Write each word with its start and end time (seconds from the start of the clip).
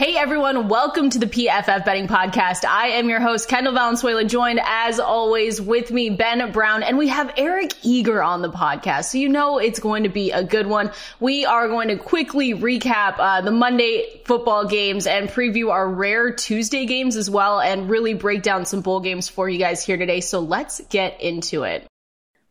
Hey 0.00 0.16
everyone, 0.16 0.68
welcome 0.68 1.10
to 1.10 1.18
the 1.18 1.26
PFF 1.26 1.84
Betting 1.84 2.08
Podcast. 2.08 2.64
I 2.64 2.86
am 2.92 3.10
your 3.10 3.20
host, 3.20 3.50
Kendall 3.50 3.74
Valenzuela, 3.74 4.24
joined 4.24 4.58
as 4.64 4.98
always 4.98 5.60
with 5.60 5.90
me, 5.90 6.08
Ben 6.08 6.52
Brown, 6.52 6.82
and 6.82 6.96
we 6.96 7.08
have 7.08 7.34
Eric 7.36 7.74
Eager 7.82 8.22
on 8.22 8.40
the 8.40 8.48
podcast. 8.48 9.10
So 9.10 9.18
you 9.18 9.28
know 9.28 9.58
it's 9.58 9.78
going 9.78 10.04
to 10.04 10.08
be 10.08 10.30
a 10.30 10.42
good 10.42 10.66
one. 10.66 10.90
We 11.20 11.44
are 11.44 11.68
going 11.68 11.88
to 11.88 11.98
quickly 11.98 12.54
recap 12.54 13.16
uh, 13.18 13.42
the 13.42 13.50
Monday 13.50 14.22
football 14.24 14.64
games 14.64 15.06
and 15.06 15.28
preview 15.28 15.70
our 15.70 15.86
rare 15.86 16.32
Tuesday 16.32 16.86
games 16.86 17.16
as 17.16 17.28
well 17.28 17.60
and 17.60 17.90
really 17.90 18.14
break 18.14 18.40
down 18.40 18.64
some 18.64 18.80
bowl 18.80 19.00
games 19.00 19.28
for 19.28 19.50
you 19.50 19.58
guys 19.58 19.84
here 19.84 19.98
today. 19.98 20.22
So 20.22 20.40
let's 20.40 20.80
get 20.88 21.20
into 21.20 21.64
it. 21.64 21.89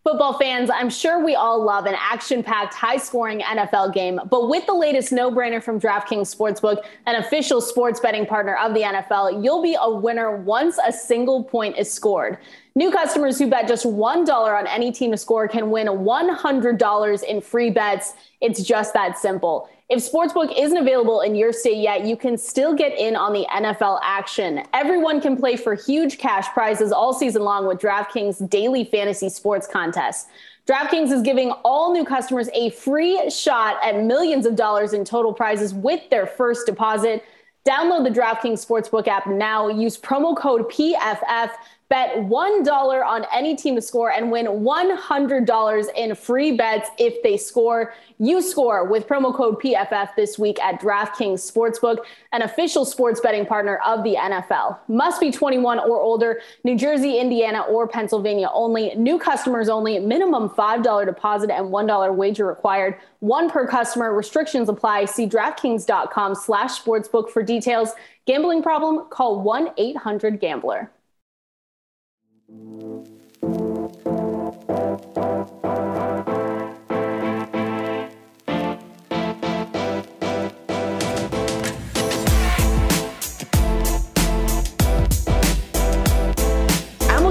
Football 0.05 0.39
fans, 0.39 0.69
I'm 0.69 0.89
sure 0.89 1.23
we 1.23 1.35
all 1.35 1.61
love 1.61 1.85
an 1.85 1.95
action 1.97 2.41
packed, 2.41 2.73
high 2.73 2.95
scoring 2.95 3.41
NFL 3.41 3.93
game. 3.93 4.17
But 4.29 4.47
with 4.47 4.65
the 4.65 4.73
latest 4.73 5.11
no 5.11 5.29
brainer 5.29 5.61
from 5.61 5.77
DraftKings 5.77 6.33
Sportsbook, 6.33 6.85
an 7.05 7.15
official 7.15 7.59
sports 7.59 7.99
betting 7.99 8.25
partner 8.25 8.55
of 8.55 8.73
the 8.73 8.81
NFL, 8.81 9.43
you'll 9.43 9.61
be 9.61 9.75
a 9.79 9.93
winner 9.93 10.37
once 10.37 10.79
a 10.87 10.93
single 10.93 11.43
point 11.43 11.77
is 11.77 11.91
scored. 11.91 12.37
New 12.75 12.91
customers 12.91 13.37
who 13.37 13.49
bet 13.49 13.67
just 13.67 13.85
$1 13.85 14.29
on 14.29 14.67
any 14.67 14.89
team 14.93 15.11
to 15.11 15.17
score 15.17 15.49
can 15.49 15.69
win 15.69 15.87
$100 15.87 17.23
in 17.23 17.41
free 17.41 17.69
bets. 17.69 18.13
It's 18.39 18.63
just 18.63 18.93
that 18.93 19.17
simple. 19.17 19.69
If 19.89 20.07
Sportsbook 20.07 20.53
isn't 20.55 20.77
available 20.77 21.21
in 21.21 21.33
your 21.33 21.51
state 21.51 21.77
yet, 21.77 22.05
you 22.05 22.15
can 22.15 22.37
still 22.37 22.75
get 22.75 22.95
in 22.95 23.15
on 23.15 23.33
the 23.33 23.47
NFL 23.49 23.99
action. 24.03 24.61
Everyone 24.71 25.19
can 25.19 25.35
play 25.35 25.55
for 25.55 25.73
huge 25.73 26.19
cash 26.19 26.45
prizes 26.53 26.91
all 26.91 27.11
season 27.11 27.41
long 27.41 27.65
with 27.65 27.79
DraftKings 27.79 28.47
daily 28.51 28.83
fantasy 28.83 29.29
sports 29.29 29.67
contests. 29.67 30.27
DraftKings 30.67 31.11
is 31.11 31.23
giving 31.23 31.49
all 31.65 31.91
new 31.91 32.05
customers 32.05 32.49
a 32.53 32.69
free 32.69 33.31
shot 33.31 33.77
at 33.83 34.03
millions 34.03 34.45
of 34.45 34.55
dollars 34.55 34.93
in 34.93 35.03
total 35.03 35.33
prizes 35.33 35.73
with 35.73 36.07
their 36.11 36.27
first 36.27 36.67
deposit. 36.67 37.25
Download 37.67 38.03
the 38.03 38.11
DraftKings 38.11 38.63
Sportsbook 38.63 39.07
app 39.07 39.25
now. 39.25 39.69
Use 39.69 39.99
promo 39.99 40.37
code 40.37 40.69
PFF 40.69 41.49
Bet 41.89 42.17
$1 42.17 43.05
on 43.05 43.25
any 43.33 43.55
team 43.55 43.73
to 43.73 43.81
score 43.81 44.11
and 44.11 44.31
win 44.31 44.45
$100 44.45 45.87
in 45.95 46.13
free 46.13 46.51
bets 46.51 46.87
if 46.99 47.23
they 47.23 47.35
score. 47.35 47.95
You 48.19 48.43
score 48.43 48.85
with 48.85 49.07
promo 49.07 49.33
code 49.33 49.59
PFF 49.59 50.15
this 50.15 50.37
week 50.37 50.59
at 50.61 50.79
DraftKings 50.79 51.51
Sportsbook, 51.51 52.05
an 52.31 52.43
official 52.43 52.85
sports 52.85 53.19
betting 53.21 53.47
partner 53.47 53.79
of 53.83 54.03
the 54.03 54.15
NFL. 54.15 54.77
Must 54.87 55.19
be 55.19 55.31
21 55.31 55.79
or 55.79 55.99
older, 55.99 56.41
New 56.63 56.77
Jersey, 56.77 57.17
Indiana, 57.17 57.61
or 57.61 57.87
Pennsylvania 57.87 58.49
only. 58.53 58.93
New 58.93 59.17
customers 59.17 59.67
only. 59.67 59.97
Minimum 59.97 60.49
$5 60.49 61.05
deposit 61.07 61.49
and 61.49 61.69
$1 61.69 62.15
wager 62.15 62.45
required. 62.45 62.97
One 63.21 63.49
per 63.49 63.65
customer. 63.65 64.13
Restrictions 64.13 64.69
apply. 64.69 65.05
See 65.05 65.25
DraftKings.com 65.27 66.35
slash 66.35 66.79
sportsbook 66.79 67.31
for 67.31 67.41
details. 67.41 67.93
Gambling 68.27 68.61
problem? 68.61 69.09
Call 69.09 69.43
1-800-GAMBLER. 69.43 70.91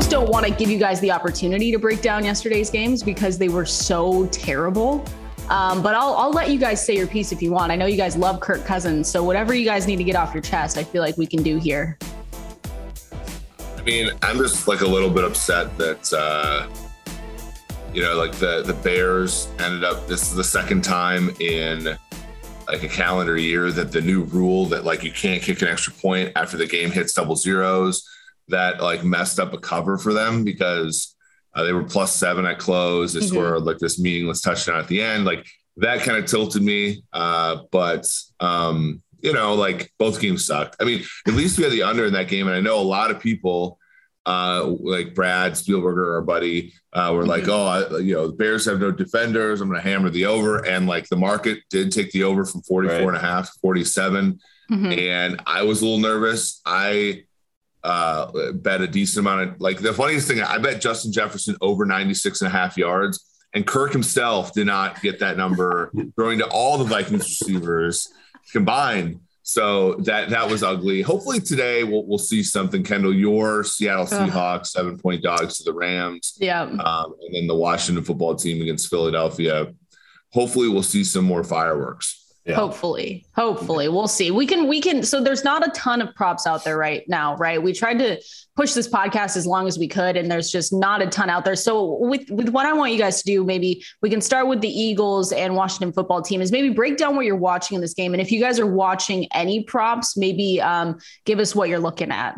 Don't 0.09 0.31
want 0.31 0.47
to 0.47 0.53
give 0.53 0.71
you 0.71 0.79
guys 0.79 1.01
the 1.01 1.11
opportunity 1.11 1.71
to 1.71 1.79
break 1.79 2.01
down 2.03 2.25
yesterday's 2.25 2.71
games 2.71 3.03
because 3.03 3.39
they 3.39 3.49
were 3.49 3.67
so 3.67 4.27
terrible. 4.29 5.05
Um, 5.49 5.83
but 5.83 5.95
I'll, 5.95 6.15
I'll 6.15 6.31
let 6.31 6.51
you 6.51 6.59
guys 6.59 6.85
say 6.85 6.97
your 6.97 7.07
piece 7.07 7.33
if 7.33 7.41
you 7.41 7.51
want. 7.51 7.73
I 7.73 7.77
know 7.77 7.87
you 7.87 7.97
guys 7.97 8.17
love 8.17 8.41
Kirk 8.41 8.65
Cousins. 8.65 9.09
So 9.09 9.23
whatever 9.23 9.55
you 9.55 9.65
guys 9.65 9.87
need 9.87 9.97
to 9.97 10.05
get 10.05 10.17
off 10.17 10.35
your 10.35 10.43
chest, 10.43 10.77
I 10.77 10.85
feel 10.85 11.03
like 11.03 11.17
we 11.17 11.27
can 11.27 11.43
do 11.43 11.59
here 11.59 11.99
mean, 13.89 14.11
I'm 14.21 14.37
just 14.37 14.69
like 14.69 14.83
a 14.83 14.87
little 14.87 15.09
bit 15.09 15.25
upset 15.25 15.77
that 15.79 16.13
uh, 16.13 16.69
you 17.95 18.03
know, 18.03 18.17
like 18.17 18.33
the 18.33 18.63
the 18.63 18.75
Bears 18.75 19.49
ended 19.59 19.83
up. 19.83 20.07
This 20.07 20.23
is 20.29 20.35
the 20.35 20.45
second 20.45 20.85
time 20.85 21.31
in 21.41 21.97
like 22.69 22.83
a 22.83 22.89
calendar 22.89 23.39
year 23.39 23.73
that 23.73 23.91
the 23.91 24.03
new 24.03 24.25
rule 24.25 24.67
that 24.67 24.85
like 24.85 25.03
you 25.03 25.11
can't 25.11 25.43
kick 25.43 25.63
an 25.63 25.69
extra 25.69 25.95
point 25.95 26.33
after 26.37 26.59
the 26.59 26.67
game 26.67 26.91
hits 26.91 27.15
double 27.15 27.35
zeros 27.35 28.07
that 28.49 28.83
like 28.83 29.05
messed 29.05 29.41
up 29.41 29.55
a 29.55 29.59
cover 29.59 29.97
for 29.97 30.13
them 30.13 30.45
because 30.45 31.17
uh, 31.55 31.63
they 31.63 31.73
were 31.73 31.85
plus 31.85 32.15
seven 32.15 32.45
at 32.45 32.59
close. 32.59 33.15
They 33.15 33.21
mm-hmm. 33.21 33.29
scored 33.29 33.63
like 33.63 33.79
this 33.79 33.99
meaningless 33.99 34.43
touchdown 34.43 34.81
at 34.81 34.89
the 34.89 35.01
end. 35.01 35.25
Like 35.25 35.47
that 35.79 36.01
kind 36.01 36.19
of 36.19 36.27
tilted 36.27 36.63
me. 36.63 37.05
Uh, 37.15 37.63
but 37.73 38.07
um, 38.39 39.03
you 39.21 39.33
know, 39.33 39.55
like 39.55 39.93
both 39.99 40.21
games 40.21 40.45
sucked. 40.45 40.77
I 40.81 40.85
mean, 40.85 41.03
at 41.27 41.35
least 41.35 41.59
we 41.59 41.65
had 41.65 41.73
the 41.73 41.83
under 41.83 42.07
in 42.07 42.13
that 42.13 42.29
game. 42.29 42.47
And 42.47 42.57
I 42.57 42.61
know 42.61 42.79
a 42.79 42.83
lot 42.83 43.11
of 43.11 43.21
people, 43.21 43.78
uh, 44.29 44.63
like 44.81 45.15
Brad 45.15 45.53
Spielberger, 45.53 46.13
our 46.13 46.21
buddy, 46.21 46.75
uh, 46.93 47.13
were 47.15 47.21
mm-hmm. 47.21 47.31
like, 47.31 47.49
oh, 47.49 47.65
I, 47.65 47.99
you 48.01 48.13
know, 48.13 48.27
the 48.27 48.35
Bears 48.35 48.67
have 48.67 48.79
no 48.79 48.91
defenders. 48.91 49.63
I'm 49.63 49.69
going 49.71 49.83
to 49.83 49.89
hammer 49.89 50.11
the 50.11 50.27
over. 50.27 50.67
And 50.67 50.87
like 50.87 51.09
the 51.09 51.17
market 51.17 51.61
did 51.71 51.91
take 51.91 52.13
the 52.13 52.25
over 52.25 52.45
from 52.45 52.61
44 52.61 52.95
right. 52.95 53.09
and 53.09 53.17
a 53.17 53.21
half 53.21 53.51
to 53.51 53.59
47. 53.61 54.39
Mm-hmm. 54.71 54.93
And 54.93 55.41
I 55.47 55.63
was 55.63 55.81
a 55.81 55.87
little 55.87 56.01
nervous. 56.01 56.61
I 56.67 57.25
uh, 57.83 58.53
bet 58.53 58.83
a 58.83 58.87
decent 58.87 59.27
amount 59.27 59.49
of 59.49 59.61
like 59.63 59.79
the 59.79 59.95
funniest 59.95 60.29
thing, 60.29 60.43
I 60.43 60.59
bet 60.59 60.83
Justin 60.83 61.11
Jefferson 61.11 61.57
over 61.63 61.87
96 61.87 62.43
and 62.43 62.49
a 62.49 62.51
half 62.51 62.77
yards. 62.77 63.25
And 63.55 63.67
Kirk 63.67 63.93
himself 63.93 64.53
did 64.53 64.67
not 64.67 65.01
get 65.01 65.21
that 65.21 65.39
number, 65.39 65.91
throwing 66.17 66.41
to 66.41 66.47
all 66.49 66.77
the 66.77 66.85
Vikings 66.85 67.25
receivers 67.41 68.13
combined. 68.53 69.21
So 69.49 69.95
that 70.01 70.29
that 70.29 70.51
was 70.51 70.63
ugly. 70.63 71.01
Hopefully 71.01 71.41
today 71.41 71.83
we'll 71.83 72.05
we'll 72.05 72.19
see 72.19 72.43
something. 72.43 72.83
Kendall, 72.83 73.15
your 73.15 73.65
Seattle 73.65 74.05
Seahawks 74.05 74.67
seven 74.67 74.99
point 74.99 75.23
dogs 75.23 75.57
to 75.57 75.65
the 75.65 75.73
Rams. 75.73 76.37
Yeah, 76.39 76.65
um, 76.65 77.15
and 77.23 77.35
then 77.35 77.47
the 77.47 77.55
Washington 77.55 78.05
football 78.05 78.35
team 78.35 78.61
against 78.61 78.91
Philadelphia. 78.91 79.73
Hopefully 80.35 80.69
we'll 80.69 80.83
see 80.83 81.03
some 81.03 81.25
more 81.25 81.43
fireworks. 81.43 82.18
Yeah. 82.49 82.55
Hopefully, 82.55 83.27
hopefully 83.37 83.89
we'll 83.89 84.09
see. 84.09 84.31
We 84.31 84.47
can, 84.47 84.69
we 84.69 84.81
can. 84.81 85.03
So 85.03 85.23
there's 85.23 85.45
not 85.45 85.67
a 85.67 85.71
ton 85.73 86.01
of 86.01 86.15
props 86.15 86.47
out 86.47 86.65
there 86.65 86.79
right 86.79 87.07
now, 87.07 87.37
right? 87.37 87.63
We 87.63 87.75
tried 87.75 87.99
to 87.99 88.23
push 88.57 88.73
this 88.73 88.89
podcast 88.89 89.37
as 89.37 89.47
long 89.47 89.67
as 89.67 89.79
we 89.79 89.87
could, 89.87 90.17
and 90.17 90.31
there's 90.31 90.51
just 90.51 90.73
not 90.73 91.03
a 91.03 91.07
ton 91.09 91.29
out 91.29 91.45
there. 91.45 91.55
So 91.55 91.99
with 92.01 92.31
with 92.31 92.49
what 92.49 92.65
I 92.65 92.73
want 92.73 92.93
you 92.93 92.99
guys 92.99 93.23
to 93.23 93.27
do, 93.27 93.45
maybe 93.45 93.85
we 94.01 94.09
can 94.09 94.23
start 94.23 94.49
with 94.49 94.63
the 94.63 94.69
Eagles 94.69 95.31
and 95.31 95.55
Washington 95.55 95.93
football 95.93 96.23
team. 96.23 96.41
Is 96.41 96.51
maybe 96.51 96.71
break 96.71 96.97
down 96.97 97.17
what 97.17 97.27
you're 97.27 97.37
watching 97.37 97.75
in 97.75 97.83
this 97.83 97.93
game, 97.93 98.15
and 98.15 98.21
if 98.23 98.33
you 98.33 98.41
guys 98.41 98.59
are 98.59 98.67
watching 98.67 99.29
any 99.35 99.63
props, 99.65 100.17
maybe 100.17 100.59
um, 100.63 100.99
give 101.27 101.41
us 101.41 101.55
what 101.55 101.69
you're 101.69 101.79
looking 101.79 102.11
at. 102.11 102.35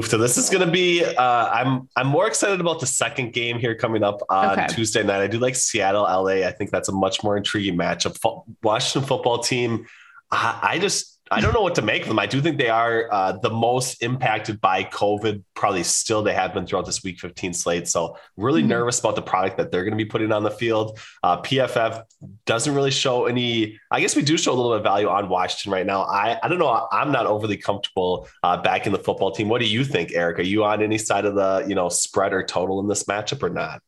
So 0.00 0.16
this 0.16 0.38
is 0.38 0.48
going 0.48 0.64
to 0.64 0.72
be. 0.72 1.04
Uh, 1.04 1.48
I'm 1.50 1.88
I'm 1.96 2.06
more 2.06 2.26
excited 2.26 2.60
about 2.60 2.80
the 2.80 2.86
second 2.86 3.34
game 3.34 3.58
here 3.58 3.74
coming 3.74 4.02
up 4.02 4.22
on 4.30 4.58
okay. 4.58 4.66
Tuesday 4.68 5.02
night. 5.02 5.20
I 5.20 5.26
do 5.26 5.38
like 5.38 5.54
Seattle, 5.54 6.04
LA. 6.04 6.46
I 6.46 6.52
think 6.52 6.70
that's 6.70 6.88
a 6.88 6.92
much 6.92 7.22
more 7.22 7.36
intriguing 7.36 7.76
matchup. 7.76 8.16
Washington 8.62 9.06
football 9.06 9.38
team. 9.40 9.86
I, 10.30 10.58
I 10.62 10.78
just 10.78 11.20
I 11.30 11.40
don't 11.40 11.54
know 11.54 11.62
what 11.62 11.74
to 11.76 11.82
make 11.82 12.02
of 12.02 12.08
them. 12.08 12.18
I 12.18 12.26
do 12.26 12.42
think 12.42 12.58
they 12.58 12.68
are 12.68 13.08
uh, 13.10 13.32
the 13.32 13.48
most 13.48 14.02
impacted 14.02 14.60
by 14.60 14.84
COVID. 14.84 15.42
Probably 15.54 15.82
still 15.82 16.22
they 16.22 16.34
have 16.34 16.52
been 16.52 16.66
throughout 16.66 16.84
this 16.84 17.02
Week 17.02 17.18
15 17.20 17.54
slate. 17.54 17.88
So 17.88 18.18
really 18.36 18.60
mm-hmm. 18.60 18.70
nervous 18.70 18.98
about 18.98 19.16
the 19.16 19.22
product 19.22 19.56
that 19.56 19.70
they're 19.70 19.84
going 19.84 19.96
to 19.96 20.04
be 20.04 20.08
putting 20.08 20.30
on 20.30 20.42
the 20.42 20.50
field. 20.50 20.98
Uh, 21.22 21.40
PFF 21.40 22.02
doesn't 22.44 22.74
really 22.74 22.90
show 22.90 23.26
any. 23.26 23.78
I 23.90 24.00
guess 24.00 24.14
we 24.14 24.22
do 24.22 24.36
show 24.36 24.52
a 24.52 24.54
little 24.54 24.72
bit 24.72 24.78
of 24.78 24.82
value 24.82 25.08
on 25.08 25.28
Washington 25.28 25.72
right 25.72 25.86
now. 25.86 26.02
I 26.02 26.38
I 26.42 26.48
don't 26.48 26.58
know. 26.58 26.86
I'm 26.92 27.12
not 27.12 27.26
overly 27.26 27.56
comfortable 27.56 28.28
uh, 28.42 28.60
backing 28.60 28.92
the 28.92 28.98
football 28.98 29.30
team. 29.30 29.48
What 29.48 29.60
do 29.60 29.66
you 29.66 29.84
think, 29.84 30.12
Eric? 30.12 30.38
Are 30.38 30.42
you 30.42 30.64
on 30.64 30.82
any 30.82 30.98
side 30.98 31.24
of 31.24 31.34
the 31.34 31.64
you 31.66 31.74
know 31.74 31.88
spread 31.88 32.34
or 32.34 32.42
total 32.42 32.80
in 32.80 32.88
this 32.88 33.04
matchup 33.04 33.42
or 33.42 33.50
not? 33.50 33.80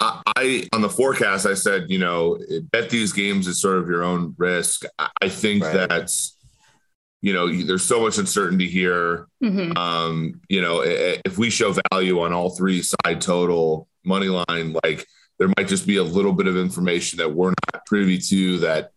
I 0.00 0.68
on 0.72 0.80
the 0.80 0.88
forecast 0.88 1.44
I 1.44 1.54
said 1.54 1.90
you 1.90 1.98
know 1.98 2.38
bet 2.70 2.88
these 2.88 3.12
games 3.12 3.48
is 3.48 3.60
sort 3.60 3.78
of 3.78 3.88
your 3.88 4.04
own 4.04 4.34
risk. 4.38 4.84
I 5.20 5.28
think 5.28 5.64
right. 5.64 5.88
that's 5.88 6.37
you 7.20 7.32
know, 7.32 7.52
there's 7.52 7.84
so 7.84 8.00
much 8.00 8.18
uncertainty 8.18 8.68
here. 8.68 9.26
Mm-hmm. 9.42 9.76
Um, 9.76 10.40
you 10.48 10.60
know, 10.60 10.82
if 10.84 11.36
we 11.36 11.50
show 11.50 11.74
value 11.90 12.20
on 12.20 12.32
all 12.32 12.50
three 12.50 12.82
side 12.82 13.20
total 13.20 13.88
money 14.04 14.28
line, 14.28 14.76
like 14.84 15.04
there 15.38 15.48
might 15.56 15.68
just 15.68 15.86
be 15.86 15.96
a 15.96 16.04
little 16.04 16.32
bit 16.32 16.46
of 16.46 16.56
information 16.56 17.18
that 17.18 17.32
we're 17.32 17.54
not 17.72 17.86
privy 17.86 18.18
to 18.18 18.58
that, 18.60 18.90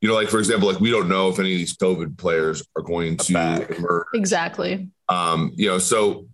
you 0.00 0.08
know, 0.08 0.14
like 0.14 0.28
for 0.28 0.38
example, 0.38 0.68
like 0.68 0.80
we 0.80 0.90
don't 0.90 1.08
know 1.08 1.28
if 1.28 1.38
any 1.38 1.52
of 1.52 1.58
these 1.58 1.76
COVID 1.76 2.16
players 2.16 2.62
are 2.76 2.82
going 2.82 3.16
to 3.18 3.76
emerge. 3.76 4.06
Exactly. 4.14 4.88
Um, 5.08 5.52
you 5.54 5.68
know, 5.68 5.78
so 5.78 6.26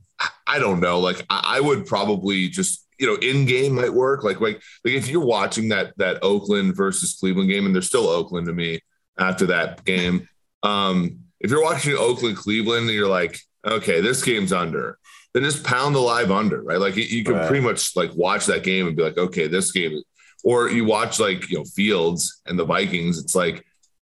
I 0.46 0.58
don't 0.58 0.80
know. 0.80 1.00
Like 1.00 1.24
I, 1.28 1.56
I 1.56 1.60
would 1.60 1.86
probably 1.86 2.48
just, 2.48 2.86
you 2.98 3.06
know, 3.06 3.16
in 3.16 3.46
game 3.46 3.74
might 3.74 3.92
work. 3.92 4.22
Like, 4.22 4.40
like, 4.40 4.62
like 4.84 4.94
if 4.94 5.08
you're 5.08 5.24
watching 5.24 5.68
that 5.70 5.92
that 5.96 6.22
Oakland 6.22 6.76
versus 6.76 7.16
Cleveland 7.18 7.50
game, 7.50 7.66
and 7.66 7.74
they're 7.74 7.82
still 7.82 8.08
Oakland 8.08 8.46
to 8.46 8.52
me 8.52 8.80
after 9.18 9.46
that 9.46 9.84
game. 9.84 10.28
Um, 10.62 11.18
if 11.42 11.50
you're 11.50 11.62
watching 11.62 11.94
Oakland 11.96 12.36
Cleveland 12.36 12.88
and 12.88 12.96
you're 12.96 13.08
like, 13.08 13.38
okay, 13.64 14.00
this 14.00 14.22
game's 14.22 14.52
under, 14.52 14.98
then 15.34 15.42
just 15.42 15.64
pound 15.64 15.94
the 15.94 16.00
live 16.00 16.30
under, 16.30 16.62
right? 16.62 16.78
Like 16.78 16.96
you, 16.96 17.24
can 17.24 17.34
right. 17.34 17.48
pretty 17.48 17.64
much 17.64 17.96
like 17.96 18.14
watch 18.14 18.46
that 18.46 18.62
game 18.62 18.86
and 18.86 18.96
be 18.96 19.02
like, 19.02 19.18
okay, 19.18 19.46
this 19.46 19.72
game, 19.72 20.00
or 20.44 20.68
you 20.68 20.84
watch 20.84 21.20
like 21.20 21.50
you 21.50 21.58
know 21.58 21.64
Fields 21.64 22.40
and 22.46 22.58
the 22.58 22.64
Vikings. 22.64 23.18
It's 23.18 23.34
like 23.34 23.64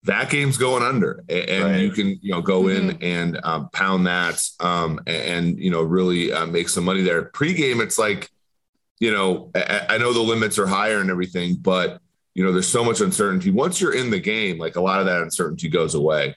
that 0.05 0.31
game's 0.31 0.57
going 0.57 0.83
under 0.83 1.25
and, 1.29 1.65
right. 1.65 1.81
you 1.81 1.91
can 1.91 2.19
you 2.23 2.33
know 2.33 2.41
go 2.41 2.63
mm-hmm. 2.63 2.91
in 2.91 3.03
and 3.03 3.41
um, 3.45 3.69
pound 3.71 4.07
that 4.07 4.43
um, 4.61 5.01
and, 5.07 5.59
you 5.59 5.71
know 5.71 5.83
really 5.83 6.33
uh, 6.33 6.47
make 6.47 6.69
some 6.69 6.85
money 6.85 7.03
there 7.03 7.31
pregame 7.31 7.83
it's 7.83 7.99
like 7.99 8.31
you 9.01 9.13
know 9.13 9.51
I, 9.55 9.87
I, 9.91 9.99
know 9.99 10.13
the 10.13 10.21
limits 10.21 10.59
are 10.59 10.67
higher 10.67 11.01
and 11.01 11.11
everything 11.11 11.57
but 11.57 12.01
you 12.35 12.45
know 12.45 12.53
there's 12.53 12.69
so 12.69 12.85
much 12.85 13.01
uncertainty 13.01 13.51
once 13.51 13.81
you're 13.81 13.95
in 13.95 14.11
the 14.11 14.21
game 14.21 14.59
like 14.59 14.77
a 14.77 14.81
lot 14.81 15.01
of 15.01 15.07
that 15.07 15.21
uncertainty 15.21 15.69
goes 15.69 15.95
away 15.95 16.35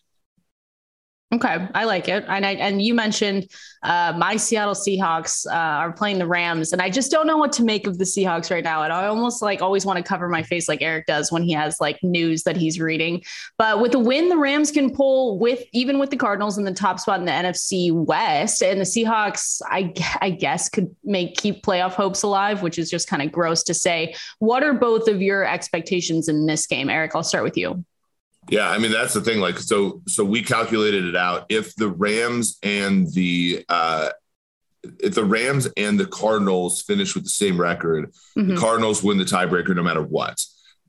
Okay, 1.33 1.65
I 1.73 1.85
like 1.85 2.09
it. 2.09 2.25
And 2.27 2.45
I, 2.45 2.55
and 2.55 2.81
you 2.81 2.93
mentioned 2.93 3.49
uh, 3.83 4.13
my 4.17 4.35
Seattle 4.35 4.73
Seahawks 4.73 5.47
uh, 5.47 5.53
are 5.53 5.93
playing 5.93 6.19
the 6.19 6.27
Rams, 6.27 6.73
and 6.73 6.81
I 6.81 6.89
just 6.89 7.09
don't 7.09 7.25
know 7.25 7.37
what 7.37 7.53
to 7.53 7.63
make 7.63 7.87
of 7.87 7.97
the 7.97 8.03
Seahawks 8.03 8.51
right 8.51 8.65
now. 8.65 8.83
And 8.83 8.91
I 8.91 9.05
almost 9.05 9.41
like 9.41 9.61
always 9.61 9.85
want 9.85 9.95
to 9.95 10.03
cover 10.03 10.27
my 10.27 10.43
face 10.43 10.67
like 10.67 10.81
Eric 10.81 11.05
does 11.05 11.31
when 11.31 11.41
he 11.41 11.53
has 11.53 11.79
like 11.79 12.03
news 12.03 12.43
that 12.43 12.57
he's 12.57 12.81
reading. 12.81 13.23
But 13.57 13.79
with 13.79 13.93
the 13.93 13.99
win, 13.99 14.27
the 14.27 14.37
Rams 14.37 14.71
can 14.71 14.93
pull 14.93 15.39
with 15.39 15.63
even 15.71 15.99
with 15.99 16.09
the 16.09 16.17
Cardinals 16.17 16.57
in 16.57 16.65
the 16.65 16.73
top 16.73 16.99
spot 16.99 17.21
in 17.21 17.25
the 17.25 17.31
NFC 17.31 17.93
West, 17.93 18.61
and 18.61 18.81
the 18.81 18.83
Seahawks, 18.83 19.61
I 19.67 19.93
I 20.19 20.31
guess 20.31 20.67
could 20.67 20.93
make 21.05 21.37
keep 21.37 21.63
playoff 21.63 21.93
hopes 21.93 22.23
alive, 22.23 22.61
which 22.61 22.77
is 22.77 22.89
just 22.89 23.07
kind 23.07 23.21
of 23.21 23.31
gross 23.31 23.63
to 23.63 23.73
say. 23.73 24.15
What 24.39 24.63
are 24.63 24.73
both 24.73 25.07
of 25.07 25.21
your 25.21 25.45
expectations 25.45 26.27
in 26.27 26.45
this 26.45 26.67
game, 26.67 26.89
Eric? 26.89 27.15
I'll 27.15 27.23
start 27.23 27.45
with 27.45 27.55
you. 27.55 27.85
Yeah, 28.49 28.69
I 28.69 28.79
mean 28.79 28.91
that's 28.91 29.13
the 29.13 29.21
thing. 29.21 29.39
Like, 29.39 29.59
so 29.59 30.01
so 30.07 30.25
we 30.25 30.41
calculated 30.41 31.05
it 31.05 31.15
out. 31.15 31.45
If 31.49 31.75
the 31.75 31.89
Rams 31.89 32.57
and 32.63 33.11
the 33.13 33.63
uh, 33.69 34.09
if 34.99 35.13
the 35.13 35.25
Rams 35.25 35.67
and 35.77 35.99
the 35.99 36.07
Cardinals 36.07 36.81
finish 36.81 37.13
with 37.13 37.23
the 37.23 37.29
same 37.29 37.59
record, 37.59 38.11
mm-hmm. 38.37 38.55
the 38.55 38.57
Cardinals 38.57 39.03
win 39.03 39.17
the 39.17 39.23
tiebreaker 39.23 39.75
no 39.75 39.83
matter 39.83 40.01
what. 40.01 40.43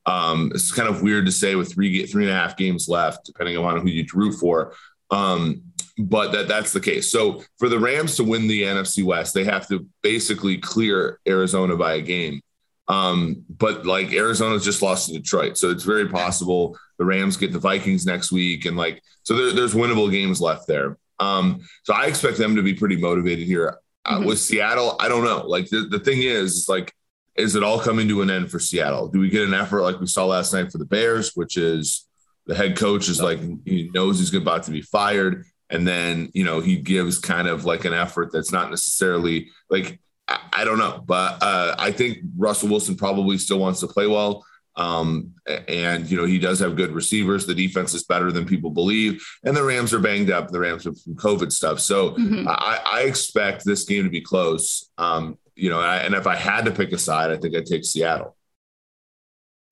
Um, 0.07 0.51
it's 0.55 0.73
kind 0.73 0.89
of 0.89 1.03
weird 1.03 1.27
to 1.27 1.33
say 1.33 1.55
with 1.55 1.73
three 1.73 2.07
three 2.07 2.25
and 2.25 2.33
a 2.33 2.37
half 2.37 2.57
games 2.57 2.89
left, 2.89 3.27
depending 3.27 3.57
on 3.57 3.81
who 3.81 3.89
you 3.89 4.05
drew 4.05 4.33
for. 4.33 4.75
Um, 5.11 5.63
but 5.99 6.33
that 6.33 6.49
that's 6.49 6.73
the 6.73 6.81
case. 6.81 7.11
So 7.11 7.45
for 7.59 7.69
the 7.69 7.79
Rams 7.79 8.17
to 8.17 8.25
win 8.25 8.49
the 8.49 8.63
NFC 8.63 9.05
West, 9.05 9.35
they 9.35 9.45
have 9.45 9.69
to 9.69 9.87
basically 10.03 10.59
clear 10.59 11.21
Arizona 11.29 11.77
by 11.77 11.95
a 11.95 12.01
game. 12.01 12.41
Um, 12.89 13.45
but 13.49 13.87
like 13.87 14.13
Arizona's 14.13 14.65
just 14.65 14.83
lost 14.83 15.09
to 15.09 15.15
Detroit, 15.15 15.57
so 15.57 15.71
it's 15.71 15.85
very 15.85 16.09
possible 16.09 16.77
the 16.99 17.05
Rams 17.05 17.37
get 17.37 17.53
the 17.53 17.59
Vikings 17.59 18.07
next 18.07 18.33
week, 18.33 18.65
and 18.65 18.77
like 18.77 19.03
so 19.23 19.35
there, 19.37 19.53
there's 19.53 19.75
winnable 19.75 20.11
games 20.11 20.41
left 20.41 20.67
there. 20.67 20.99
Um, 21.19 21.61
so 21.85 21.95
I 21.95 22.07
expect 22.07 22.39
them 22.39 22.57
to 22.57 22.63
be 22.63 22.75
pretty 22.75 22.97
motivated 22.97 23.47
here. 23.47 23.79
Uh, 24.05 24.17
mm-hmm. 24.17 24.27
With 24.27 24.41
Seattle, 24.41 24.97
I 24.99 25.09
don't 25.09 25.25
know. 25.25 25.47
Like 25.47 25.69
the, 25.69 25.87
the 25.89 26.01
thing 26.01 26.23
is, 26.23 26.57
is 26.57 26.69
like, 26.69 26.93
is 27.37 27.55
it 27.55 27.63
all 27.63 27.79
coming 27.79 28.09
to 28.09 28.23
an 28.23 28.31
end 28.31 28.51
for 28.51 28.59
Seattle? 28.59 29.09
Do 29.09 29.21
we 29.21 29.31
get 29.31 29.47
an 29.47 29.55
effort 29.55 29.83
like 29.83 30.01
we 30.01 30.07
saw 30.07 30.27
last 30.27 30.53
night 30.53 30.73
for 30.73 30.79
the 30.79 30.85
Bears, 30.85 31.33
which 31.35 31.57
is 31.57 32.07
the 32.47 32.55
head 32.55 32.77
coach 32.77 33.09
is 33.09 33.23
like 33.23 33.39
he 33.65 33.91
knows 33.95 34.19
he's 34.19 34.35
about 34.35 34.65
to 34.65 34.73
be 34.73 34.83
fired, 34.83 35.45
and 35.71 35.87
then 35.87 36.31
you 36.35 36.45
know 36.45 36.61
he 36.61 36.77
gives 36.77 37.19
kind 37.19 37.49
of 37.49 37.65
like 37.65 37.85
an 37.85 37.95
effort 37.95 38.31
that's 38.33 38.53
not 38.53 38.71
necessarily 38.71 39.49
like 39.71 40.01
I, 40.29 40.65
don't 40.65 40.79
know, 40.79 41.03
but 41.05 41.43
uh, 41.43 41.75
I 41.79 41.91
think 41.91 42.19
Russell 42.37 42.69
Wilson 42.69 42.97
probably 42.97 43.39
still 43.39 43.59
wants 43.59 43.81
to 43.81 43.87
play 43.87 44.07
well. 44.07 44.45
Um, 44.77 45.35
and 45.69 46.11
you 46.11 46.17
know, 46.17 46.25
he 46.25 46.39
does 46.39 46.59
have 46.61 46.77
good 46.77 46.93
receivers. 46.93 47.45
The 47.45 47.55
defense 47.55 47.93
is 47.93 48.05
better 48.05 48.33
than 48.33 48.47
people 48.47 48.71
believe, 48.71 49.23
and 49.45 49.55
the 49.55 49.63
Rams 49.63 49.93
are 49.93 49.99
banged 49.99 50.31
up. 50.31 50.49
The 50.49 50.61
Rams 50.61 50.85
have 50.85 50.97
some 50.97 51.15
COVID 51.15 51.53
stuff, 51.53 51.79
so 51.79 52.13
mm-hmm. 52.13 52.49
I, 52.49 52.81
I, 52.87 53.03
expect 53.03 53.67
this 53.67 53.85
game 53.85 54.05
to 54.05 54.11
be 54.11 54.23
close. 54.23 54.91
Um, 54.97 55.37
you 55.55 55.69
know, 55.69 55.83
and 55.83 56.15
if 56.15 56.27
I 56.27 56.37
had 56.37 56.65
to 56.65 56.71
pick 56.71 56.93
a 56.93 56.99
side, 56.99 57.31
I 57.31 57.37
think 57.37 57.55
I'd 57.55 57.67
take 57.67 57.85
Seattle. 57.85 58.35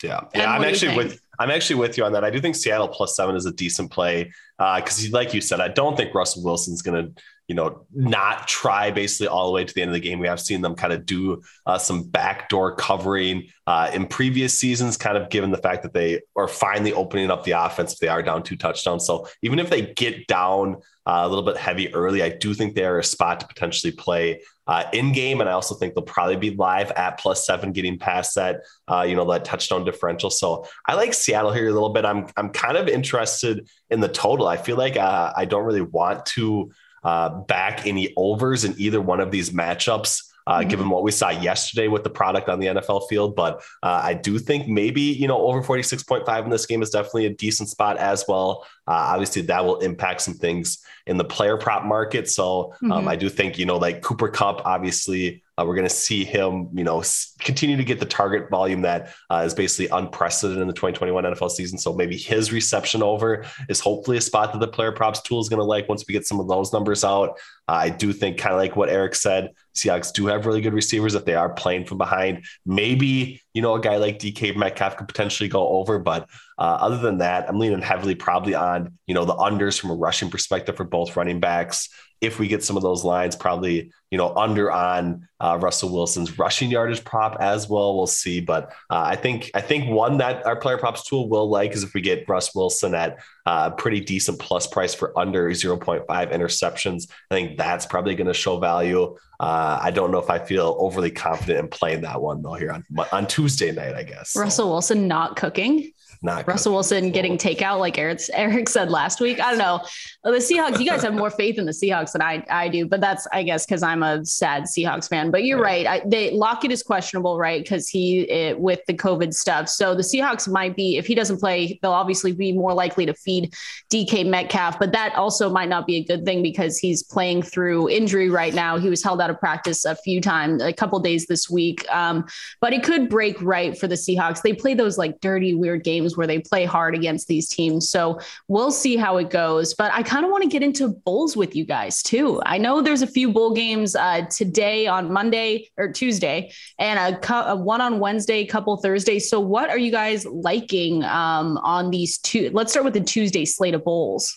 Yeah, 0.03 0.21
yeah, 0.35 0.53
I'm 0.53 0.65
actually 0.65 0.97
with 0.97 1.19
I'm 1.41 1.51
actually 1.51 1.77
with 1.77 1.97
you 1.97 2.05
on 2.05 2.13
that. 2.13 2.23
I 2.23 2.31
do 2.31 2.41
think 2.41 2.55
Seattle 2.55 2.87
plus 2.89 3.17
seven 3.17 3.35
is 3.35 3.47
a 3.47 3.53
decent 3.53 3.91
play 3.91 4.31
because, 4.59 5.07
uh, 5.07 5.09
like 5.11 5.35
you 5.35 5.41
said, 5.41 5.59
I 5.59 5.69
don't 5.69 5.97
think 5.97 6.15
Russell 6.15 6.45
Wilson's 6.45 6.83
going 6.83 7.07
to 7.07 7.23
you 7.51 7.57
know, 7.57 7.85
not 7.93 8.47
try 8.47 8.93
basically 8.93 9.27
all 9.27 9.47
the 9.47 9.53
way 9.53 9.65
to 9.65 9.75
the 9.75 9.83
end 9.83 9.89
of 9.89 9.95
the 9.95 9.99
game. 9.99 10.21
We 10.21 10.29
have 10.29 10.39
seen 10.39 10.61
them 10.61 10.77
kind 10.77 10.93
of 10.93 11.05
do 11.05 11.43
uh, 11.67 11.79
some 11.79 12.05
backdoor 12.05 12.77
covering 12.77 13.49
uh, 13.67 13.91
in 13.93 14.07
previous 14.07 14.57
seasons, 14.57 14.97
kind 14.97 15.17
of 15.17 15.31
given 15.31 15.51
the 15.51 15.59
fact 15.59 15.83
that 15.83 15.93
they 15.93 16.21
are 16.37 16.47
finally 16.47 16.93
opening 16.93 17.29
up 17.29 17.43
the 17.43 17.51
offense 17.51 17.95
if 17.95 17.99
they 17.99 18.07
are 18.07 18.23
down 18.23 18.45
two 18.45 18.57
touchdowns. 18.57 19.05
So 19.05 19.27
even 19.43 19.59
if 19.59 19.69
they 19.69 19.83
get 19.83 20.29
down 20.29 20.77
uh, 21.07 21.23
a 21.25 21.29
little 21.29 21.43
bit 21.43 21.57
heavy 21.57 21.93
early, 21.93 22.23
I 22.23 22.29
do 22.29 22.55
think 22.55 22.77
they're 22.77 23.01
a 23.01 23.05
spot 23.05 23.41
to 23.41 23.49
potentially 23.49 23.91
play 23.91 24.43
uh, 24.71 24.85
in 24.93 25.11
game. 25.11 25.41
And 25.41 25.51
I 25.51 25.53
also 25.53 25.75
think 25.75 25.95
they'll 25.95 26.05
probably 26.05 26.37
be 26.37 26.55
live 26.55 26.93
at 26.93 27.19
plus 27.19 27.45
seven, 27.45 27.73
getting 27.73 27.99
past 27.99 28.37
that, 28.37 28.63
uh, 28.87 29.03
you 29.03 29.17
know, 29.17 29.29
that 29.33 29.45
touchdown 29.45 29.85
differential. 29.85 30.31
So 30.31 30.65
I 30.87 30.95
like 30.95 31.13
Seattle 31.13 31.53
here 31.53 31.69
a 31.69 31.73
little 31.73 31.89
bit. 31.89 32.05
I'm, 32.05 32.29
I'm 32.37 32.51
kind 32.51 32.77
of 32.77 32.87
interested 32.87 33.69
in 33.91 33.99
the 33.99 34.09
total. 34.09 34.47
I 34.47 34.57
feel 34.57 34.77
like 34.77 34.97
uh, 34.97 35.33
I 35.37 35.45
don't 35.45 35.65
really 35.65 35.81
want 35.81 36.25
to 36.27 36.71
uh, 37.03 37.31
back 37.31 37.85
any 37.85 38.15
overs 38.17 38.65
in 38.65 38.77
either 38.79 39.01
one 39.01 39.19
of 39.19 39.33
these 39.33 39.51
matchups. 39.51 40.23
Uh, 40.47 40.61
mm-hmm. 40.61 40.71
given 40.71 40.89
what 40.89 41.03
we 41.03 41.13
saw 41.13 41.29
yesterday 41.29 41.87
with 41.87 42.03
the 42.03 42.11
product 42.11 42.49
on 42.49 42.59
the 42.59 42.67
NFL 42.67 43.09
field. 43.11 43.37
But 43.37 43.59
uh, 43.83 44.01
I 44.03 44.15
do 44.15 44.39
think 44.39 44.67
maybe, 44.67 45.03
you 45.03 45.29
know, 45.29 45.43
over 45.43 45.63
46.5 45.63 46.45
in 46.45 46.51
this 46.51 46.65
game 46.65 46.83
is 46.83 46.91
definitely 46.91 47.27
a 47.27 47.35
decent 47.35 47.69
spot 47.69 47.99
as 47.99 48.25
well. 48.27 48.67
Uh, 48.91 49.15
obviously, 49.15 49.43
that 49.43 49.65
will 49.65 49.79
impact 49.79 50.21
some 50.21 50.35
things 50.35 50.85
in 51.07 51.17
the 51.17 51.25
player 51.25 51.57
prop 51.57 51.85
market. 51.85 52.29
So 52.29 52.75
um, 52.83 52.91
mm-hmm. 52.91 53.09
I 53.09 53.15
do 53.15 53.29
think, 53.29 53.57
you 53.57 53.65
know, 53.65 53.77
like 53.77 54.03
Cooper 54.03 54.29
Kupp, 54.29 54.67
obviously, 54.67 55.45
uh, 55.57 55.65
we're 55.65 55.77
going 55.77 55.89
to 55.89 55.95
see 55.95 56.25
him, 56.25 56.69
you 56.73 56.83
know, 56.83 57.01
continue 57.39 57.77
to 57.77 57.85
get 57.85 58.01
the 58.01 58.07
target 58.07 58.51
volume 58.51 58.83
that 58.83 59.15
uh, 59.31 59.43
is 59.47 59.55
basically 59.55 59.97
unprecedented 59.97 60.61
in 60.61 60.67
the 60.67 60.75
2021 60.75 61.23
NFL 61.23 61.51
season. 61.51 61.79
So 61.79 61.93
maybe 61.95 62.17
his 62.17 62.53
reception 62.53 63.01
over 63.01 63.45
is 63.69 63.79
hopefully 63.79 64.17
a 64.17 64.21
spot 64.21 64.53
that 64.53 64.59
the 64.59 64.69
player 64.69 64.91
props 64.91 65.21
tool 65.21 65.41
is 65.41 65.49
going 65.49 65.61
to 65.61 65.65
like 65.65 65.89
once 65.89 66.05
we 66.09 66.13
get 66.13 66.27
some 66.27 66.41
of 66.41 66.49
those 66.49 66.73
numbers 66.73 67.05
out. 67.05 67.39
Uh, 67.69 67.73
I 67.73 67.91
do 67.91 68.13
think, 68.13 68.39
kind 68.39 68.55
of 68.55 68.59
like 68.59 68.75
what 68.75 68.89
Eric 68.89 69.15
said, 69.15 69.51
Seahawks 69.75 70.13
do 70.13 70.27
have 70.27 70.47
really 70.47 70.61
good 70.61 70.75
receivers 70.75 71.15
if 71.15 71.25
they 71.25 71.35
are 71.35 71.51
playing 71.51 71.85
from 71.85 71.99
behind. 71.99 72.45
Maybe, 72.67 73.41
you 73.55 73.63
know, 73.63 73.75
a 73.75 73.81
guy 73.81 73.97
like 73.97 74.19
DK 74.19 74.57
Metcalf 74.57 74.97
could 74.97 75.09
potentially 75.09 75.49
go 75.49 75.69
over, 75.69 75.99
but 75.99 76.29
uh, 76.59 76.79
other 76.81 76.99
than 76.99 77.19
that, 77.19 77.49
I'm 77.49 77.59
leaning 77.59 77.83
heavily 77.83 78.15
probably 78.15 78.55
on, 78.55 78.97
you 79.07 79.15
know, 79.15 79.25
the 79.25 79.35
unders 79.35 79.81
from 79.81 79.91
a 79.91 79.95
rushing 79.95 80.31
perspective 80.31 80.77
for 80.77 80.85
both 80.85 81.17
running 81.17 81.41
backs 81.41 81.89
if 82.21 82.39
we 82.39 82.49
get 82.49 82.63
some 82.63 82.77
of 82.77 82.83
those 82.83 83.05
lines, 83.05 83.35
probably 83.37 83.93
you 84.11 84.19
know 84.19 84.35
under 84.35 84.71
on 84.71 85.29
uh, 85.41 85.59
Russell 85.61 85.93
Wilson's 85.93 86.39
rushing 86.39 86.71
yardage 86.71 87.05
prop 87.05 87.37
as 87.41 87.69
well. 87.69 87.97
We'll 87.97 88.07
see, 88.07 88.41
but 88.41 88.73
uh, 88.91 89.03
I 89.07 89.17
think 89.17 89.51
I 89.55 89.61
think 89.61 89.89
one 89.89 90.19
that 90.19 90.45
our 90.47 90.57
player 90.57 90.79
props 90.79 91.05
tool 91.05 91.29
will 91.29 91.49
like 91.49 91.73
is 91.73 91.83
if 91.83 91.95
we 91.95 92.01
get 92.01 92.29
Russ 92.29 92.55
Wilson 92.55 92.95
at 92.95 93.19
a 93.47 93.51
uh, 93.51 93.71
pretty 93.71 94.01
decent 94.01 94.39
plus 94.39 94.67
price 94.67 94.95
for 94.95 95.19
under 95.19 95.51
0.5 95.51 96.07
interceptions. 96.07 97.11
I 97.31 97.35
think 97.35 97.57
that's 97.57 97.87
probably 97.87 98.15
going 98.15 98.27
to 98.27 98.35
show 98.35 98.59
value. 98.59 99.17
Uh, 99.41 99.79
I 99.81 99.91
don't 99.91 100.11
know 100.11 100.19
if 100.19 100.29
I 100.29 100.39
feel 100.39 100.77
overly 100.79 101.11
confident 101.11 101.59
in 101.59 101.69
playing 101.69 102.03
that 102.03 102.21
one 102.21 102.43
though 102.43 102.55
here 102.55 102.73
on 102.73 102.85
on 103.13 103.27
Tuesday 103.27 103.73
night. 103.73 103.95
I 103.95 104.03
guess 104.03 104.37
Russell 104.37 104.67
so. 104.67 104.71
Wilson 104.71 105.09
not 105.09 105.37
cooking 105.37 105.93
not 106.23 106.47
Russell 106.47 106.75
Wilson 106.75 107.11
getting 107.13 107.39
takeout, 107.39 107.79
like 107.79 107.99
Eric, 107.99 108.21
Eric 108.33 108.69
said 108.69 108.91
last 108.91 109.21
week. 109.21 109.41
I 109.41 109.51
don't 109.51 109.59
know. 109.59 109.81
The 110.23 110.39
Seahawks, 110.39 110.79
you 110.79 110.85
guys 110.85 111.03
have 111.03 111.15
more 111.15 111.31
faith 111.31 111.59
in 111.59 111.65
the 111.65 111.73
Seahawks 111.73 112.13
than 112.13 112.21
I, 112.21 112.45
I 112.51 112.69
do, 112.69 112.87
but 112.87 113.01
that's, 113.01 113.27
I 113.33 113.43
guess, 113.43 113.65
because 113.65 113.83
I'm 113.83 114.03
a 114.03 114.25
sad 114.27 114.65
Seahawks 114.65 115.09
fan. 115.09 115.31
But 115.31 115.45
you're 115.45 115.61
right. 115.61 115.87
right. 115.87 116.03
I, 116.05 116.09
they, 116.09 116.31
Lockett 116.33 116.73
is 116.73 116.83
questionable, 116.83 117.39
right? 117.39 117.63
Because 117.63 117.89
he, 117.89 118.21
it, 118.31 118.61
with 118.61 118.81
the 118.87 118.93
COVID 118.93 119.33
stuff. 119.33 119.71
So 119.71 119.95
the 119.95 120.03
Seahawks 120.03 120.47
might 120.47 120.77
be, 120.77 120.99
if 120.99 121.07
he 121.07 121.15
doesn't 121.15 121.39
play, 121.39 121.79
they'll 121.81 121.93
obviously 121.93 122.33
be 122.33 122.53
more 122.53 122.75
likely 122.75 123.07
to 123.07 123.15
feed 123.15 123.55
DK 123.91 124.27
Metcalf, 124.29 124.79
but 124.79 124.93
that 124.93 125.15
also 125.15 125.49
might 125.49 125.71
not 125.71 125.87
be 125.87 125.97
a 125.97 126.05
good 126.05 126.27
thing 126.27 126.43
because 126.43 126.77
he's 126.77 127.03
playing 127.03 127.43
through 127.43 127.89
injury 127.89 128.29
right 128.29 128.53
now. 128.53 128.77
He 128.77 128.91
was 128.91 129.03
held 129.03 129.23
out 129.23 129.31
of 129.31 129.41
practice 129.41 129.87
a 129.87 129.97
few 129.97 130.21
times, 130.21 130.63
a 130.63 130.73
couple 130.73 130.99
days 131.01 131.27
this 131.27 131.49
week. 131.49 131.91
Um, 131.91 132.27
but 132.61 132.75
it 132.75 132.83
could 132.83 133.09
break 133.09 133.41
right 133.41 133.79
for 133.79 133.87
the 133.87 133.95
Seahawks. 133.95 134.43
They 134.43 134.53
play 134.53 134.75
those 134.75 134.99
like 134.99 135.21
dirty, 135.21 135.55
weird 135.55 135.83
games 135.83 136.10
games 136.11 136.17
where 136.17 136.27
they 136.27 136.41
play 136.41 136.65
hard 136.65 136.95
against 136.95 137.29
these 137.29 137.49
teams. 137.49 137.91
So 137.91 138.19
we'll 138.49 138.71
see 138.71 138.97
how 138.97 139.19
it 139.19 139.31
goes. 139.31 139.75
But 139.75 139.93
I 139.93 140.03
kind 140.03 140.25
of 140.25 140.31
want 140.31 140.43
to 140.43 140.49
get 140.49 140.63
into 140.63 140.89
bowls 140.89 141.37
with 141.37 141.55
you 141.55 141.65
guys 141.65 142.03
too. 142.03 142.41
I 142.45 142.59
know 142.59 142.83
there's 142.83 143.03
a 143.03 143.07
few 143.07 143.33
bowl 143.33 143.55
games 143.55 143.97
uh, 143.97 144.27
today 144.27 144.87
on 144.87 145.13
Monday 145.13 145.71
or 145.77 145.93
Tuesday, 145.93 146.53
and 146.79 146.99
a, 146.99 147.51
a, 147.51 147.57
one 147.57 147.81
on 147.81 147.99
Wednesday, 147.99 148.45
couple 148.47 148.77
Thursdays. 148.77 149.29
So 149.29 149.41
what 149.41 149.71
are 149.71 149.79
you 149.79 149.91
guys 149.91 150.27
liking 150.27 151.05
um, 151.05 151.59
on 151.59 151.91
these 151.91 152.19
two? 152.19 152.51
Let's 152.53 152.73
start 152.73 152.85
with 152.85 152.95
the 152.95 153.01
Tuesday 153.01 153.45
slate 153.45 153.75
of 153.75 153.85
bowls. 153.85 154.37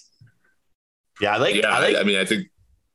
Yeah, 1.22 1.36
I 1.36 1.38
like. 1.38 1.56
Yeah, 1.56 1.70
I, 1.70 1.80
like, 1.80 1.96
I 1.96 2.04
mean, 2.04 2.20
I 2.20 2.26
think. 2.26 2.48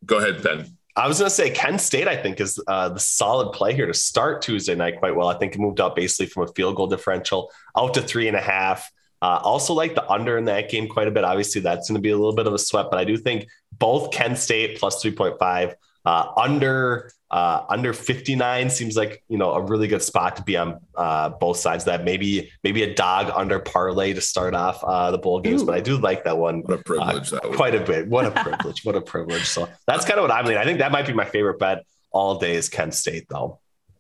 Go 0.05 0.19
ahead, 0.19 0.43
Ben. 0.43 0.78
I 0.99 1.07
was 1.07 1.21
going 1.21 1.29
to 1.29 1.35
say 1.35 1.51
Kent 1.51 1.81
State, 1.81 2.09
I 2.09 2.17
think, 2.17 2.41
is 2.41 2.59
uh, 2.67 2.89
the 2.89 2.99
solid 2.99 3.53
play 3.53 3.73
here 3.73 3.87
to 3.87 3.95
start 3.95 4.43
Tuesday 4.43 4.75
night 4.75 4.99
quite 4.99 5.15
well. 5.15 5.29
I 5.29 5.39
think 5.39 5.55
it 5.55 5.61
moved 5.61 5.79
up 5.79 5.95
basically 5.95 6.27
from 6.27 6.43
a 6.43 6.53
field 6.55 6.75
goal 6.75 6.89
differential 6.89 7.53
out 7.77 7.95
to 7.95 8.03
three 8.03 8.27
and 8.27 8.37
a 8.37 8.41
half. 8.41 8.91
Uh, 9.23 9.39
also, 9.45 9.75
like 9.75 9.95
the 9.95 10.09
under 10.11 10.37
in 10.37 10.47
that 10.47 10.69
game 10.69 10.89
quite 10.89 11.07
a 11.07 11.13
bit. 11.13 11.23
Obviously, 11.23 11.61
that's 11.61 11.89
going 11.89 11.97
to 11.97 12.03
be 12.03 12.11
a 12.11 12.17
little 12.17 12.35
bit 12.35 12.49
of 12.49 12.53
a 12.53 12.59
sweat, 12.59 12.87
but 12.91 12.99
I 12.99 13.05
do 13.05 13.17
think 13.17 13.47
both 13.73 14.11
Kent 14.11 14.39
State 14.39 14.79
plus 14.81 15.03
3.5, 15.03 15.75
uh, 16.05 16.33
under 16.37 17.13
Uh, 17.31 17.63
under 17.69 17.93
59 17.93 18.71
seems 18.71 18.97
like 18.97 19.23
you 19.29 19.37
know 19.37 19.53
a 19.53 19.61
really 19.61 19.87
good 19.87 20.03
spot 20.03 20.37
to 20.37 20.43
be 20.43 20.57
on 20.57 20.81
uh, 20.97 21.29
both 21.29 21.59
sides. 21.59 21.85
That 21.85 22.05
maybe 22.05 22.51
maybe 22.65 22.83
a 22.85 22.95
dog 22.95 23.31
under 23.35 23.59
parlay 23.59 24.15
to 24.15 24.21
start 24.21 24.55
off 24.55 24.83
uh, 24.83 25.11
the 25.11 25.19
bowl 25.19 25.41
games, 25.41 25.63
Ooh. 25.63 25.67
but 25.67 25.75
I 25.75 25.81
do 25.81 25.99
like 25.99 26.25
that 26.25 26.39
one. 26.39 26.63
What 26.63 26.81
a 26.81 26.83
privilege! 26.83 27.33
Uh, 27.33 27.41
quite 27.41 27.75
a 27.75 27.81
bit. 27.81 28.09
What 28.09 28.25
a 28.25 28.31
privilege! 28.43 28.85
what 28.85 28.97
a 28.97 29.03
privilege! 29.03 29.45
So 29.45 29.69
that's 29.87 30.07
kind 30.07 30.19
of 30.19 30.23
what 30.23 30.31
I'm 30.31 30.47
leaning. 30.47 30.61
I 30.61 30.65
think 30.65 30.79
that 30.79 30.91
might 30.91 31.07
be 31.07 31.13
my 31.13 31.27
favorite 31.27 31.59
bet 31.59 31.85
all 32.11 32.39
day 32.39 32.55
is 32.55 32.71
Kent 32.71 32.95
State 32.95 33.27
though. 33.29 33.59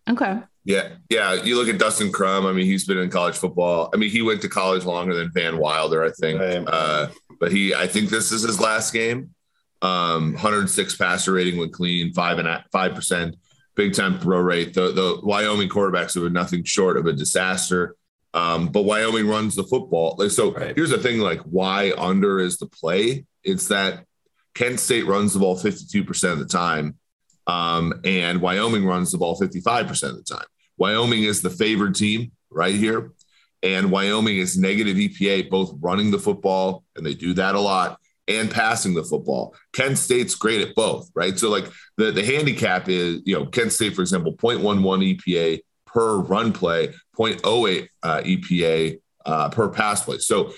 Okay. 0.09 0.39
Yeah, 0.65 0.89
yeah. 1.09 1.35
You 1.35 1.57
look 1.57 1.69
at 1.69 1.79
Dustin 1.79 2.13
Crum. 2.13 2.47
I 2.47 2.53
mean, 2.53 2.67
he's 2.67 2.85
been 2.85 2.99
in 2.99 3.11
college 3.11 3.37
football. 3.37 3.91
I 3.93 3.97
mean, 3.97 4.11
he 4.11 4.23
went 4.23 4.43
to 4.43 4.49
college 4.49 4.85
longer 4.85 5.15
than 5.15 5.31
Van 5.33 5.59
Wilder, 5.59 6.05
I 6.05 6.11
think. 6.11 6.41
Right. 6.41 6.65
Uh, 6.67 7.09
but 7.41 7.53
he, 7.53 7.75
I 7.75 7.87
think 7.87 8.11
this 8.11 8.33
is 8.33 8.43
his 8.43 8.61
last 8.61 8.93
game. 8.93 9.35
Um, 9.81 10.33
106 10.33 10.97
passer 10.97 11.33
rating 11.33 11.59
when 11.59 11.71
clean, 11.71 12.13
five 12.13 12.39
and 12.39 12.65
five 12.73 12.95
percent, 12.95 13.37
big 13.75 13.95
time 13.95 14.19
throw 14.19 14.41
rate. 14.41 14.75
The 14.75 14.93
the 14.93 15.21
Wyoming 15.23 15.69
quarterbacks 15.69 16.15
have 16.15 16.25
been 16.25 16.33
nothing 16.33 16.65
short 16.65 16.97
of 16.97 17.07
a 17.07 17.13
disaster. 17.13 17.97
Um, 18.35 18.69
but 18.69 18.83
Wyoming 18.83 19.27
runs 19.27 19.55
the 19.55 19.65
football. 19.65 20.19
So 20.29 20.53
right. 20.53 20.75
here's 20.75 20.91
the 20.91 20.99
thing: 20.99 21.19
like, 21.21 21.41
why 21.43 21.93
under 21.97 22.41
is 22.41 22.59
the 22.59 22.67
play? 22.67 23.25
It's 23.45 23.69
that 23.69 24.05
Kent 24.55 24.81
State 24.81 25.07
runs 25.07 25.33
the 25.33 25.39
ball 25.39 25.57
52% 25.57 26.33
of 26.33 26.39
the 26.39 26.45
time, 26.45 26.97
um, 27.47 27.95
and 28.05 28.41
Wyoming 28.41 28.85
runs 28.85 29.13
the 29.13 29.19
ball 29.19 29.39
55% 29.39 30.03
of 30.11 30.17
the 30.17 30.23
time. 30.23 30.47
Wyoming 30.77 31.23
is 31.23 31.43
the 31.43 31.51
favored 31.51 31.95
team 31.95 32.33
right 32.51 32.75
here. 32.75 33.13
And 33.63 33.91
Wyoming 33.91 34.39
is 34.39 34.57
negative 34.57 34.97
EPA, 34.97 35.51
both 35.51 35.75
running 35.81 36.11
the 36.11 36.19
football, 36.19 36.85
and 36.97 37.05
they 37.05 37.15
do 37.15 37.35
that 37.35 37.57
a 37.57 37.61
lot, 37.61 38.01
and 38.29 38.51
passing 38.51 38.95
the 38.95 39.03
football. 39.03 39.55
Kent 39.73 39.99
State's 39.99 40.35
great 40.35 40.61
at 40.61 40.75
both, 40.75 41.11
right? 41.15 41.39
So, 41.39 41.51
like 41.51 41.67
the, 41.97 42.13
the 42.13 42.25
handicap 42.25 42.89
is, 42.89 43.23
you 43.25 43.35
know, 43.35 43.47
Kent 43.47 43.73
State, 43.73 43.95
for 43.95 44.03
example, 44.03 44.35
0.11 44.35 45.19
EPA 45.19 45.61
per 45.87 46.19
run 46.19 46.53
play, 46.53 46.89
0.08 47.17 47.89
uh, 48.03 48.21
EPA 48.21 49.01
uh, 49.25 49.49
per 49.49 49.69
pass 49.69 50.05
play. 50.05 50.19
So, 50.19 50.53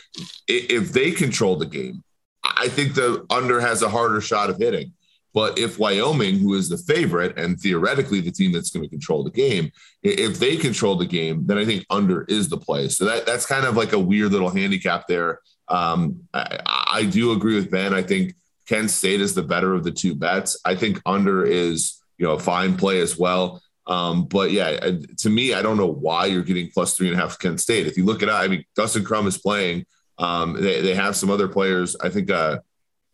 if 0.49 0.93
they 0.93 1.13
control 1.13 1.57
the 1.57 1.67
game, 1.67 2.03
I 2.43 2.69
think 2.69 2.95
the 2.95 3.25
under 3.31 3.61
has 3.61 3.83
a 3.83 3.89
harder 3.89 4.21
shot 4.21 4.51
of 4.51 4.59
hitting. 4.59 4.93
But 5.33 5.59
if 5.59 5.79
Wyoming, 5.79 6.39
who 6.39 6.55
is 6.55 6.69
the 6.69 6.77
favorite 6.77 7.39
and 7.39 7.59
theoretically 7.59 8.21
the 8.21 8.33
team 8.33 8.53
that's 8.53 8.71
going 8.71 8.83
to 8.83 8.89
control 8.89 9.23
the 9.23 9.31
game, 9.31 9.71
if 10.03 10.39
they 10.39 10.57
control 10.57 10.97
the 10.97 11.07
game, 11.07 11.47
then 11.47 11.57
I 11.57 11.65
think 11.65 11.87
under 11.89 12.23
is 12.25 12.49
the 12.49 12.57
play. 12.57 12.89
So 12.89 13.05
that 13.05 13.27
that's 13.27 13.47
kind 13.47 13.65
of 13.65 13.77
like 13.77 13.93
a 13.93 13.99
weird 13.99 14.33
little 14.33 14.51
handicap 14.51 15.07
there. 15.07 15.41
Um, 15.71 16.29
I, 16.35 16.59
I 16.93 17.05
do 17.05 17.33
agree 17.33 17.55
with 17.55 17.71
Ben. 17.71 17.95
I 17.95 18.03
think 18.03 18.35
Kent 18.69 18.91
State 18.91 19.21
is 19.21 19.35
the 19.35 19.43
better 19.43 19.75
of 19.75 19.85
the 19.85 19.91
two 19.91 20.15
bets. 20.15 20.61
I 20.65 20.75
think 20.75 21.01
under 21.07 21.45
is 21.45 22.01
you 22.19 22.27
know 22.27 22.35
a 22.35 22.39
fine 22.39 22.77
play 22.77 23.01
as 23.01 23.19
well. 23.19 23.63
Um, 23.87 24.27
but 24.27 24.53
yeah, 24.53 24.79
to 25.19 25.31
me, 25.31 25.55
I 25.55 25.63
don't 25.63 25.77
know 25.77 25.87
why 25.87 26.27
you're 26.27 26.43
getting 26.43 26.71
plus 26.71 26.95
three 26.95 27.09
and 27.09 27.19
a 27.19 27.21
half 27.21 27.39
Kent 27.39 27.61
State. 27.61 27.87
If 27.87 27.97
you 27.97 28.05
look 28.05 28.23
at 28.23 28.29
I 28.29 28.47
mean, 28.47 28.65
Dustin 28.77 29.05
Crum 29.05 29.27
is 29.27 29.39
playing. 29.39 29.87
Um, 30.19 30.53
they, 30.53 30.83
they 30.83 30.95
have 30.95 31.17
some 31.17 31.31
other 31.31 31.49
players. 31.49 31.97
I 31.97 32.11
think 32.11 32.31
uh, 32.31 32.59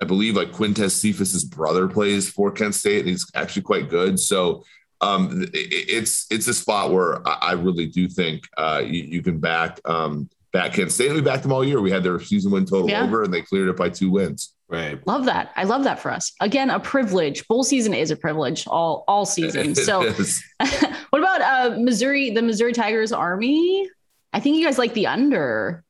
I 0.03 0.05
believe 0.05 0.37
like 0.37 0.53
Quintez 0.53 0.91
Cephus's 0.91 1.45
brother 1.45 1.89
plays 1.89 2.29
for 2.29 2.51
Kent 2.51 2.75
State, 2.75 3.01
and 3.01 3.09
he's 3.09 3.31
actually 3.35 3.63
quite 3.63 3.89
good. 3.89 4.19
So 4.21 4.65
um, 5.01 5.43
it, 5.43 5.51
it's 5.55 6.27
it's 6.31 6.49
a 6.49 6.55
spot 6.55 6.93
where 6.93 7.27
I, 7.27 7.39
I 7.43 7.53
really 7.53 7.87
do 7.87 8.09
think 8.09 8.43
uh, 8.57 8.83
you, 8.85 9.03
you, 9.03 9.23
can 9.23 9.39
back 9.39 9.81
um, 9.85 10.29
back 10.57 10.73
Kent 10.73 10.91
State. 10.91 11.13
we 11.13 11.21
backed 11.21 11.43
them 11.43 11.53
all 11.53 11.63
year. 11.63 11.83
We 11.83 11.91
had 11.91 12.03
their 12.03 12.19
season 12.19 12.51
win 12.51 12.65
total 12.65 12.89
yeah. 12.89 13.03
over, 13.03 13.23
and 13.23 13.33
they 13.33 13.43
cleared 13.43 13.69
it 13.69 13.77
by 13.77 13.91
two 13.91 14.11
wins. 14.11 14.55
Right. 14.69 15.07
Love 15.07 15.27
that. 15.27 15.53
I 15.55 15.65
love 15.65 15.85
that 15.85 16.01
for 16.01 16.11
us. 16.11 16.33
Again, 16.41 16.71
a 16.71 16.81
privilege. 16.81 17.47
Bowl 17.47 17.63
season 17.63 17.93
is 17.93 18.11
a 18.11 18.17
privilege 18.17 18.67
all 18.67 19.05
all 19.07 19.27
season. 19.27 19.75
So, 19.87 20.01
what 21.11 21.21
about 21.21 21.41
uh, 21.43 21.77
Missouri? 21.79 22.31
The 22.31 22.43
Missouri 22.43 22.73
Tigers 22.73 23.13
Army. 23.13 23.89
I 24.33 24.41
think 24.41 24.57
you 24.57 24.65
guys 24.65 24.79
like 24.79 24.95
the 24.95 25.07
under. 25.07 25.85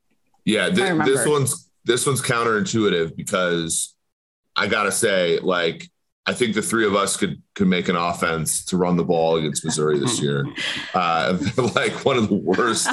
Yeah, 0.44 0.68
th- 0.68 1.04
this 1.04 1.26
one's 1.26 1.70
this 1.84 2.04
one's 2.04 2.20
counterintuitive 2.20 3.16
because 3.16 3.94
I 4.56 4.66
gotta 4.66 4.92
say, 4.92 5.38
like, 5.38 5.88
I 6.28 6.34
think 6.34 6.54
the 6.54 6.62
three 6.62 6.84
of 6.84 6.94
us 6.94 7.16
could 7.16 7.40
could 7.54 7.68
make 7.68 7.88
an 7.88 7.96
offense 7.96 8.64
to 8.66 8.76
run 8.76 8.96
the 8.96 9.04
ball 9.04 9.36
against 9.36 9.64
Missouri 9.64 9.98
this 9.98 10.20
year. 10.20 10.46
Uh, 10.94 11.36
like 11.74 11.92
one 12.06 12.16
of 12.16 12.28
the 12.28 12.34
worst, 12.34 12.88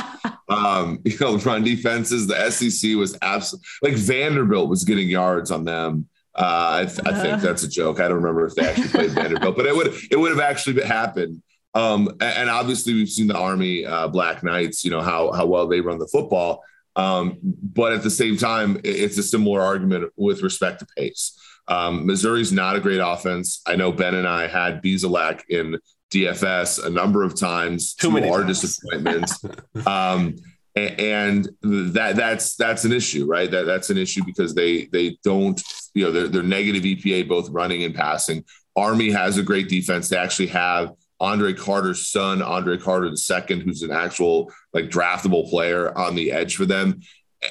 um, 0.50 1.00
you 1.06 1.18
know, 1.22 1.38
run 1.38 1.64
defenses. 1.64 2.28
The 2.28 2.52
SEC 2.52 2.96
was 2.96 3.18
absolutely 3.22 3.66
like 3.82 3.94
Vanderbilt 3.94 4.68
was 4.68 4.84
getting 4.84 5.08
yards 5.08 5.52
on 5.52 5.64
them. 5.64 6.10
Uh, 6.36 6.82
I, 6.82 6.86
th- 6.86 7.00
I, 7.06 7.22
think 7.22 7.42
that's 7.42 7.64
a 7.64 7.70
joke. 7.70 8.00
I 8.00 8.10
don't 8.10 8.18
remember 8.18 8.46
if 8.46 8.56
they 8.56 8.66
actually 8.68 8.90
played 8.90 9.12
Vanderbilt, 9.12 9.56
but 9.56 9.66
it 9.66 9.76
would 9.76 9.94
it 10.12 10.18
would 10.18 10.32
have 10.32 10.40
actually 10.42 10.84
happened. 10.84 11.42
Um, 11.74 12.10
and 12.20 12.50
obviously, 12.50 12.94
we've 12.94 13.10
seen 13.10 13.28
the 13.28 13.38
Army 13.38 13.86
uh, 13.86 14.10
Black 14.10 14.44
Knights. 14.44 14.84
You 14.84 14.92
know 14.92 15.02
how 15.02 15.32
how 15.32 15.46
well 15.46 15.68
they 15.68 15.80
run 15.80 15.98
the 15.98 16.08
football. 16.08 16.62
Um, 16.96 17.38
but 17.42 17.94
at 17.94 18.04
the 18.04 18.12
same 18.12 18.38
time, 18.38 18.82
it's 18.84 19.18
a 19.18 19.24
similar 19.24 19.62
argument 19.62 20.12
with 20.18 20.42
respect 20.42 20.80
to 20.80 20.88
pace. 20.98 21.40
Um, 21.68 22.06
Missouri's 22.06 22.52
not 22.52 22.76
a 22.76 22.80
great 22.80 23.00
offense. 23.00 23.62
I 23.66 23.76
know 23.76 23.92
Ben 23.92 24.16
and 24.16 24.28
I 24.28 24.48
had 24.48 24.82
Bazelak 24.82 25.42
in 25.50 25.80
DFS 26.12 26.86
a 26.86 26.90
number 26.90 27.24
of 27.24 27.40
times. 27.40 27.94
Too 27.96 28.12
many 28.12 28.30
our 28.30 28.44
disappointments. 28.44 29.44
um, 29.88 30.36
and 30.76 31.48
that 31.62 32.16
that's 32.16 32.56
that's 32.56 32.84
an 32.84 32.92
issue, 32.92 33.26
right? 33.26 33.50
That 33.50 33.66
that's 33.66 33.90
an 33.90 33.98
issue 33.98 34.24
because 34.26 34.56
they 34.56 34.86
they 34.86 35.18
don't, 35.24 35.62
you 35.94 36.06
know, 36.06 36.12
they're, 36.12 36.28
they're 36.28 36.44
negative 36.44 36.84
EPA 36.84 37.28
both 37.28 37.50
running 37.50 37.84
and 37.84 37.94
passing. 37.94 38.44
Army 38.76 39.12
has 39.12 39.38
a 39.38 39.44
great 39.44 39.70
defense. 39.70 40.10
They 40.10 40.18
actually 40.18 40.48
have 40.48 40.94
Andre 41.20 41.54
Carter's 41.54 42.08
son, 42.08 42.42
Andre 42.42 42.78
Carter 42.78 43.08
II, 43.08 43.60
who's 43.60 43.84
an 43.84 43.92
actual 43.92 44.52
like 44.74 44.86
draftable 44.86 45.50
player 45.50 45.96
on 45.96 46.16
the 46.16 46.32
edge 46.32 46.56
for 46.56 46.66
them 46.66 47.02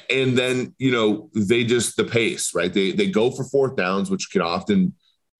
and 0.09 0.37
then 0.37 0.73
you 0.77 0.91
know 0.91 1.29
they 1.35 1.63
just 1.63 1.95
the 1.97 2.03
pace 2.03 2.53
right? 2.53 2.73
They 2.73 2.91
they 2.91 3.09
go 3.09 3.31
for 3.31 3.43
fourth 3.43 3.75
downs 3.75 4.09
which 4.09 4.29
can 4.31 4.41
often 4.41 4.93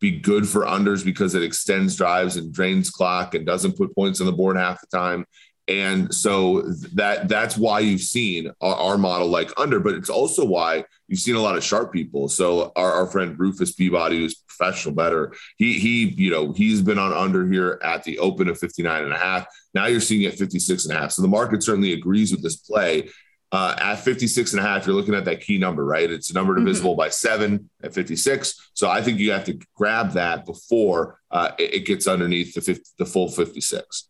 be 0.03 0.19
good 0.19 0.47
for 0.47 0.65
unders 0.65 1.03
because 1.03 1.33
it 1.33 1.43
extends 1.43 1.95
drives 1.95 2.35
and 2.35 2.53
drains 2.53 2.89
clock 2.89 3.35
and 3.35 3.45
doesn't 3.45 3.77
put 3.77 3.95
points 3.95 4.19
on 4.19 4.25
the 4.25 4.33
board 4.33 4.57
half 4.57 4.81
the 4.81 4.87
time. 4.87 5.25
And 5.69 6.13
so 6.13 6.61
that 6.95 7.29
that's 7.29 7.55
why 7.55 7.79
you've 7.79 8.01
seen 8.01 8.51
our, 8.59 8.75
our 8.75 8.97
model 8.97 9.29
like 9.29 9.57
under 9.57 9.79
but 9.79 9.93
it's 9.93 10.09
also 10.09 10.43
why 10.43 10.83
you've 11.07 11.21
seen 11.21 11.35
a 11.35 11.41
lot 11.41 11.55
of 11.55 11.63
sharp 11.63 11.93
people. 11.93 12.27
So 12.27 12.73
our, 12.75 12.91
our 12.91 13.07
friend 13.07 13.39
rufus 13.39 13.71
peabody 13.71 14.17
who's 14.17 14.35
professional 14.35 14.93
better 14.93 15.33
he 15.57 15.79
he 15.79 16.13
you 16.17 16.29
know 16.29 16.51
he's 16.51 16.81
been 16.81 16.99
on 16.99 17.13
under 17.13 17.49
here 17.49 17.79
at 17.81 18.03
the 18.03 18.19
open 18.19 18.49
of 18.49 18.59
59 18.59 19.05
and 19.05 19.13
a 19.13 19.17
half. 19.17 19.47
Now 19.73 19.85
you're 19.85 20.01
seeing 20.01 20.23
it 20.23 20.37
56 20.37 20.85
and 20.85 20.97
a 20.97 20.99
half. 20.99 21.13
So 21.13 21.21
the 21.21 21.29
market 21.29 21.63
certainly 21.63 21.93
agrees 21.93 22.33
with 22.33 22.43
this 22.43 22.57
play 22.57 23.09
uh, 23.53 23.75
at 23.79 23.95
56 23.97 24.53
and 24.53 24.59
a 24.59 24.63
half, 24.63 24.87
you're 24.87 24.95
looking 24.95 25.13
at 25.13 25.25
that 25.25 25.41
key 25.41 25.59
number, 25.59 25.85
right? 25.85 26.09
It's 26.09 26.31
a 26.31 26.33
number 26.33 26.55
divisible 26.55 26.93
mm-hmm. 26.93 26.97
by 26.97 27.09
seven 27.09 27.69
at 27.83 27.93
56. 27.93 28.71
So 28.73 28.89
I 28.89 29.03
think 29.03 29.19
you 29.19 29.31
have 29.31 29.45
to 29.45 29.59
grab 29.75 30.13
that 30.13 30.43
before 30.47 31.19
uh, 31.29 31.51
it, 31.59 31.75
it, 31.75 31.85
gets 31.85 32.07
underneath 32.07 32.55
the 32.55 32.61
50, 32.61 32.83
the 32.97 33.05
full 33.05 33.29
56. 33.29 34.09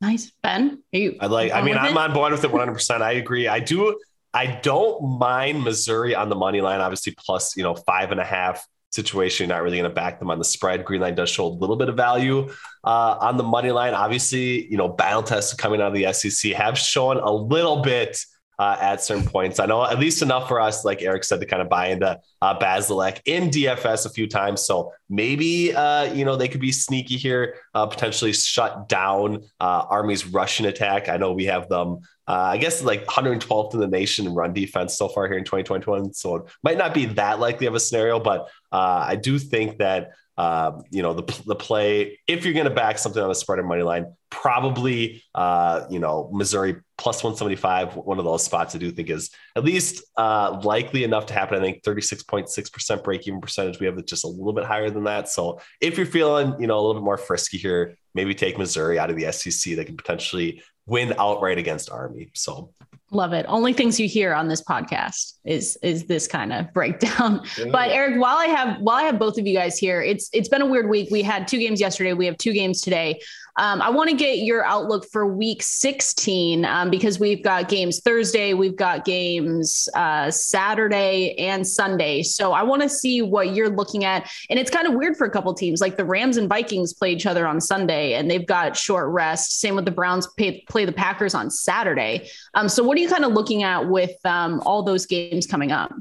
Nice. 0.00 0.30
Ben, 0.44 0.84
you 0.92 1.16
I 1.18 1.26
like, 1.26 1.52
I 1.52 1.60
mean, 1.60 1.76
I'm 1.76 1.96
it? 1.96 1.98
on 1.98 2.12
board 2.12 2.30
with 2.30 2.44
it 2.44 2.52
100%. 2.52 3.02
I 3.02 3.12
agree. 3.14 3.48
I 3.48 3.58
do. 3.58 3.98
I 4.32 4.46
don't 4.62 5.18
mind 5.18 5.64
Missouri 5.64 6.14
on 6.14 6.28
the 6.28 6.36
money 6.36 6.60
line, 6.60 6.80
obviously, 6.80 7.16
plus, 7.18 7.56
you 7.56 7.64
know, 7.64 7.74
five 7.74 8.12
and 8.12 8.20
a 8.20 8.24
half 8.24 8.64
situation. 8.90 9.48
You're 9.48 9.56
not 9.56 9.64
really 9.64 9.78
going 9.78 9.90
to 9.90 9.94
back 9.94 10.20
them 10.20 10.30
on 10.30 10.38
the 10.38 10.44
spread. 10.44 10.84
Green 10.84 11.00
line 11.00 11.16
does 11.16 11.30
show 11.30 11.46
a 11.46 11.48
little 11.48 11.74
bit 11.74 11.88
of 11.88 11.96
value 11.96 12.48
uh, 12.84 13.16
on 13.20 13.38
the 13.38 13.42
money 13.42 13.72
line. 13.72 13.94
Obviously, 13.94 14.70
you 14.70 14.76
know, 14.76 14.86
battle 14.86 15.24
tests 15.24 15.52
coming 15.52 15.80
out 15.80 15.88
of 15.88 15.94
the 15.94 16.12
SEC 16.12 16.52
have 16.52 16.78
shown 16.78 17.16
a 17.16 17.32
little 17.32 17.82
bit 17.82 18.24
uh, 18.58 18.76
at 18.80 19.02
certain 19.02 19.24
points. 19.24 19.60
I 19.60 19.66
know 19.66 19.84
at 19.84 19.98
least 19.98 20.22
enough 20.22 20.48
for 20.48 20.60
us, 20.60 20.84
like 20.84 21.02
Eric 21.02 21.24
said, 21.24 21.40
to 21.40 21.46
kind 21.46 21.62
of 21.62 21.68
buy 21.68 21.88
into 21.88 22.18
uh, 22.42 22.58
Bazelak 22.58 23.20
in 23.24 23.50
DFS 23.50 24.06
a 24.06 24.10
few 24.10 24.26
times. 24.26 24.62
So 24.62 24.92
maybe 25.08 25.74
uh, 25.74 26.12
you 26.12 26.24
know 26.24 26.36
they 26.36 26.48
could 26.48 26.60
be 26.60 26.72
sneaky 26.72 27.16
here, 27.16 27.56
uh, 27.74 27.86
potentially 27.86 28.32
shut 28.32 28.88
down 28.88 29.44
uh, 29.60 29.84
Army's 29.88 30.26
Russian 30.26 30.66
attack. 30.66 31.08
I 31.08 31.16
know 31.16 31.32
we 31.32 31.44
have 31.44 31.68
them. 31.68 32.00
Uh, 32.26 32.50
I 32.52 32.58
guess 32.58 32.82
like 32.82 33.06
112th 33.06 33.72
in 33.72 33.80
the 33.80 33.86
nation 33.86 34.26
in 34.26 34.34
run 34.34 34.52
defense 34.52 34.98
so 34.98 35.08
far 35.08 35.26
here 35.28 35.38
in 35.38 35.44
2021. 35.44 36.12
So 36.12 36.36
it 36.36 36.42
might 36.62 36.76
not 36.76 36.92
be 36.92 37.06
that 37.06 37.40
likely 37.40 37.66
of 37.66 37.74
a 37.74 37.80
scenario, 37.80 38.20
but 38.20 38.50
uh, 38.70 39.04
I 39.08 39.16
do 39.16 39.38
think 39.38 39.78
that 39.78 40.10
um, 40.38 40.84
you 40.90 41.02
know, 41.02 41.12
the, 41.14 41.42
the 41.46 41.56
play, 41.56 42.20
if 42.28 42.44
you're 42.44 42.54
going 42.54 42.68
to 42.68 42.74
back 42.74 42.96
something 42.98 43.20
on 43.20 43.28
the 43.28 43.34
spread 43.34 43.58
or 43.58 43.64
money 43.64 43.82
line, 43.82 44.14
probably, 44.30 45.24
uh, 45.34 45.84
you 45.90 45.98
know, 45.98 46.30
Missouri 46.32 46.76
plus 46.96 47.24
175, 47.24 47.96
one 47.96 48.20
of 48.20 48.24
those 48.24 48.44
spots 48.44 48.72
I 48.76 48.78
do 48.78 48.92
think 48.92 49.10
is 49.10 49.30
at 49.56 49.64
least 49.64 50.04
uh, 50.16 50.60
likely 50.62 51.02
enough 51.02 51.26
to 51.26 51.34
happen. 51.34 51.58
I 51.58 51.60
think 51.60 51.82
36.6% 51.82 53.02
break 53.02 53.26
even 53.26 53.40
percentage. 53.40 53.80
We 53.80 53.86
have 53.86 53.98
it 53.98 54.06
just 54.06 54.24
a 54.24 54.28
little 54.28 54.52
bit 54.52 54.64
higher 54.64 54.90
than 54.90 55.04
that. 55.04 55.28
So 55.28 55.60
if 55.80 55.96
you're 55.96 56.06
feeling, 56.06 56.54
you 56.60 56.68
know, 56.68 56.78
a 56.78 56.82
little 56.82 56.94
bit 56.94 57.04
more 57.04 57.18
frisky 57.18 57.58
here, 57.58 57.96
maybe 58.14 58.32
take 58.32 58.58
Missouri 58.58 58.96
out 58.96 59.10
of 59.10 59.16
the 59.16 59.32
SEC. 59.32 59.74
They 59.74 59.84
can 59.84 59.96
potentially 59.96 60.62
win 60.86 61.14
outright 61.18 61.58
against 61.58 61.90
Army. 61.90 62.30
So 62.34 62.72
Love 63.10 63.32
it. 63.32 63.46
Only 63.48 63.72
things 63.72 63.98
you 63.98 64.06
hear 64.06 64.34
on 64.34 64.48
this 64.48 64.62
podcast 64.62 65.38
is 65.44 65.78
is 65.82 66.04
this 66.04 66.26
kind 66.26 66.52
of 66.52 66.72
breakdown. 66.74 67.40
Yeah. 67.58 67.66
But 67.72 67.90
Eric, 67.90 68.20
while 68.20 68.36
I 68.36 68.46
have 68.46 68.80
while 68.80 68.96
I 68.96 69.04
have 69.04 69.18
both 69.18 69.38
of 69.38 69.46
you 69.46 69.54
guys 69.54 69.78
here, 69.78 70.02
it's 70.02 70.28
it's 70.34 70.48
been 70.48 70.60
a 70.60 70.66
weird 70.66 70.90
week. 70.90 71.08
We 71.10 71.22
had 71.22 71.48
two 71.48 71.58
games 71.58 71.80
yesterday. 71.80 72.12
We 72.12 72.26
have 72.26 72.36
two 72.36 72.52
games 72.52 72.82
today. 72.82 73.20
Um, 73.58 73.82
I 73.82 73.90
want 73.90 74.08
to 74.08 74.14
get 74.14 74.38
your 74.38 74.64
outlook 74.64 75.04
for 75.10 75.26
week 75.26 75.64
16 75.64 76.64
um, 76.64 76.90
because 76.90 77.18
we've 77.18 77.42
got 77.42 77.68
games 77.68 78.00
Thursday, 78.00 78.54
we've 78.54 78.76
got 78.76 79.04
games 79.04 79.88
uh, 79.94 80.30
Saturday 80.30 81.34
and 81.38 81.66
Sunday. 81.66 82.22
So 82.22 82.52
I 82.52 82.62
want 82.62 82.82
to 82.82 82.88
see 82.88 83.20
what 83.20 83.56
you're 83.56 83.68
looking 83.68 84.04
at. 84.04 84.30
And 84.48 84.60
it's 84.60 84.70
kind 84.70 84.86
of 84.86 84.94
weird 84.94 85.16
for 85.16 85.26
a 85.26 85.30
couple 85.30 85.52
teams. 85.54 85.80
Like 85.80 85.96
the 85.96 86.04
Rams 86.04 86.36
and 86.36 86.48
Vikings 86.48 86.94
play 86.94 87.12
each 87.12 87.26
other 87.26 87.48
on 87.48 87.60
Sunday 87.60 88.14
and 88.14 88.30
they've 88.30 88.46
got 88.46 88.76
short 88.76 89.08
rest. 89.08 89.60
Same 89.60 89.74
with 89.74 89.86
the 89.86 89.90
Browns 89.90 90.28
pay, 90.36 90.64
play 90.68 90.84
the 90.84 90.92
Packers 90.92 91.34
on 91.34 91.50
Saturday. 91.50 92.28
Um, 92.54 92.68
so 92.68 92.84
what 92.84 92.96
are 92.96 93.00
you 93.00 93.08
kind 93.08 93.24
of 93.24 93.32
looking 93.32 93.64
at 93.64 93.88
with 93.88 94.14
um, 94.24 94.62
all 94.66 94.84
those 94.84 95.04
games 95.04 95.48
coming 95.48 95.72
up? 95.72 95.92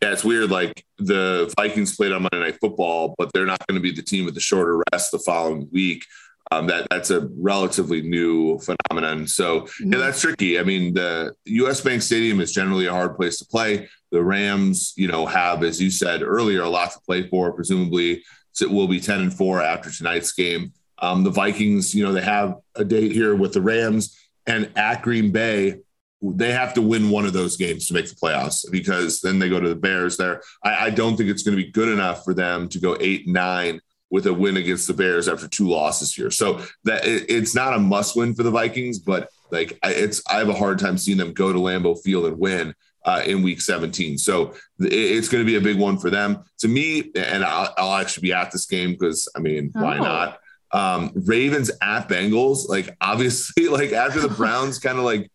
Yeah, 0.00 0.12
it's 0.12 0.24
weird. 0.24 0.50
Like 0.50 0.84
the 0.98 1.52
Vikings 1.56 1.96
played 1.96 2.12
on 2.12 2.22
Monday 2.22 2.40
Night 2.40 2.58
Football, 2.60 3.14
but 3.18 3.32
they're 3.32 3.46
not 3.46 3.64
going 3.66 3.80
to 3.80 3.82
be 3.82 3.92
the 3.92 4.02
team 4.02 4.24
with 4.24 4.34
the 4.34 4.40
shorter 4.40 4.82
rest 4.92 5.12
the 5.12 5.18
following 5.18 5.68
week. 5.70 6.04
Um, 6.52 6.66
that 6.66 6.86
that's 6.90 7.10
a 7.10 7.28
relatively 7.38 8.02
new 8.02 8.58
phenomenon. 8.58 9.26
So 9.26 9.62
mm-hmm. 9.62 9.92
yeah, 9.92 9.98
that's 9.98 10.20
tricky. 10.20 10.58
I 10.58 10.62
mean, 10.62 10.92
the 10.92 11.34
U.S. 11.46 11.80
Bank 11.80 12.02
Stadium 12.02 12.40
is 12.40 12.52
generally 12.52 12.86
a 12.86 12.92
hard 12.92 13.16
place 13.16 13.38
to 13.38 13.46
play. 13.46 13.88
The 14.10 14.22
Rams, 14.22 14.92
you 14.96 15.08
know, 15.08 15.24
have 15.24 15.64
as 15.64 15.80
you 15.80 15.90
said 15.90 16.22
earlier, 16.22 16.62
a 16.62 16.68
lot 16.68 16.92
to 16.92 17.00
play 17.00 17.26
for. 17.28 17.52
Presumably, 17.52 18.22
it 18.60 18.70
will 18.70 18.86
be 18.86 19.00
ten 19.00 19.22
and 19.22 19.32
four 19.32 19.62
after 19.62 19.90
tonight's 19.90 20.32
game. 20.32 20.72
Um, 20.98 21.24
the 21.24 21.30
Vikings, 21.30 21.94
you 21.94 22.04
know, 22.04 22.12
they 22.12 22.22
have 22.22 22.58
a 22.76 22.84
date 22.84 23.12
here 23.12 23.34
with 23.34 23.54
the 23.54 23.62
Rams 23.62 24.16
and 24.46 24.70
at 24.76 25.02
Green 25.02 25.32
Bay. 25.32 25.76
They 26.20 26.52
have 26.52 26.74
to 26.74 26.82
win 26.82 27.10
one 27.10 27.24
of 27.24 27.32
those 27.32 27.56
games 27.56 27.88
to 27.88 27.94
make 27.94 28.08
the 28.08 28.14
playoffs 28.14 28.64
because 28.70 29.20
then 29.20 29.40
they 29.40 29.48
go 29.48 29.58
to 29.58 29.68
the 29.68 29.74
Bears. 29.74 30.16
There, 30.16 30.42
I, 30.62 30.86
I 30.86 30.90
don't 30.90 31.16
think 31.16 31.30
it's 31.30 31.42
going 31.42 31.56
to 31.56 31.64
be 31.64 31.72
good 31.72 31.88
enough 31.88 32.22
for 32.24 32.34
them 32.34 32.68
to 32.68 32.78
go 32.78 32.96
eight 33.00 33.26
nine 33.26 33.80
with 34.12 34.26
a 34.26 34.32
win 34.32 34.58
against 34.58 34.86
the 34.86 34.92
Bears 34.92 35.26
after 35.26 35.48
two 35.48 35.68
losses 35.68 36.14
here. 36.14 36.30
So 36.30 36.60
that 36.84 37.04
it, 37.04 37.30
it's 37.30 37.54
not 37.54 37.72
a 37.72 37.78
must 37.78 38.14
win 38.14 38.34
for 38.34 38.42
the 38.42 38.50
Vikings, 38.50 38.98
but 38.98 39.30
like 39.50 39.78
it's 39.82 40.22
I 40.30 40.36
have 40.36 40.50
a 40.50 40.54
hard 40.54 40.78
time 40.78 40.98
seeing 40.98 41.16
them 41.16 41.32
go 41.32 41.50
to 41.50 41.58
Lambeau 41.58 42.00
Field 42.00 42.26
and 42.26 42.38
win 42.38 42.74
uh, 43.06 43.22
in 43.24 43.42
Week 43.42 43.60
17. 43.60 44.18
So 44.18 44.50
it, 44.78 44.92
it's 44.92 45.28
going 45.28 45.42
to 45.42 45.50
be 45.50 45.56
a 45.56 45.62
big 45.62 45.78
one 45.78 45.98
for 45.98 46.10
them. 46.10 46.44
To 46.58 46.68
me, 46.68 47.10
and 47.16 47.42
I'll, 47.42 47.74
I'll 47.78 48.00
actually 48.00 48.28
be 48.28 48.34
at 48.34 48.52
this 48.52 48.66
game 48.66 48.92
because 48.92 49.28
I 49.34 49.40
mean, 49.40 49.72
oh. 49.74 49.82
why 49.82 49.98
not? 49.98 50.38
Um, 50.72 51.12
Ravens 51.14 51.70
at 51.80 52.08
Bengals, 52.08 52.68
like 52.68 52.94
obviously, 53.00 53.68
like 53.68 53.92
after 53.92 54.20
the 54.20 54.28
Browns 54.28 54.78
kind 54.78 54.98
of 54.98 55.04
like 55.04 55.30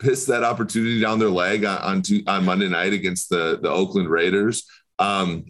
pissed 0.00 0.26
that 0.26 0.42
opportunity 0.42 1.00
down 1.00 1.20
their 1.20 1.30
leg 1.30 1.64
on 1.64 1.78
on, 1.78 2.02
on 2.26 2.44
Monday 2.44 2.68
night 2.68 2.92
against 2.92 3.28
the 3.28 3.60
the 3.62 3.70
Oakland 3.70 4.10
Raiders. 4.10 4.64
Um, 4.98 5.44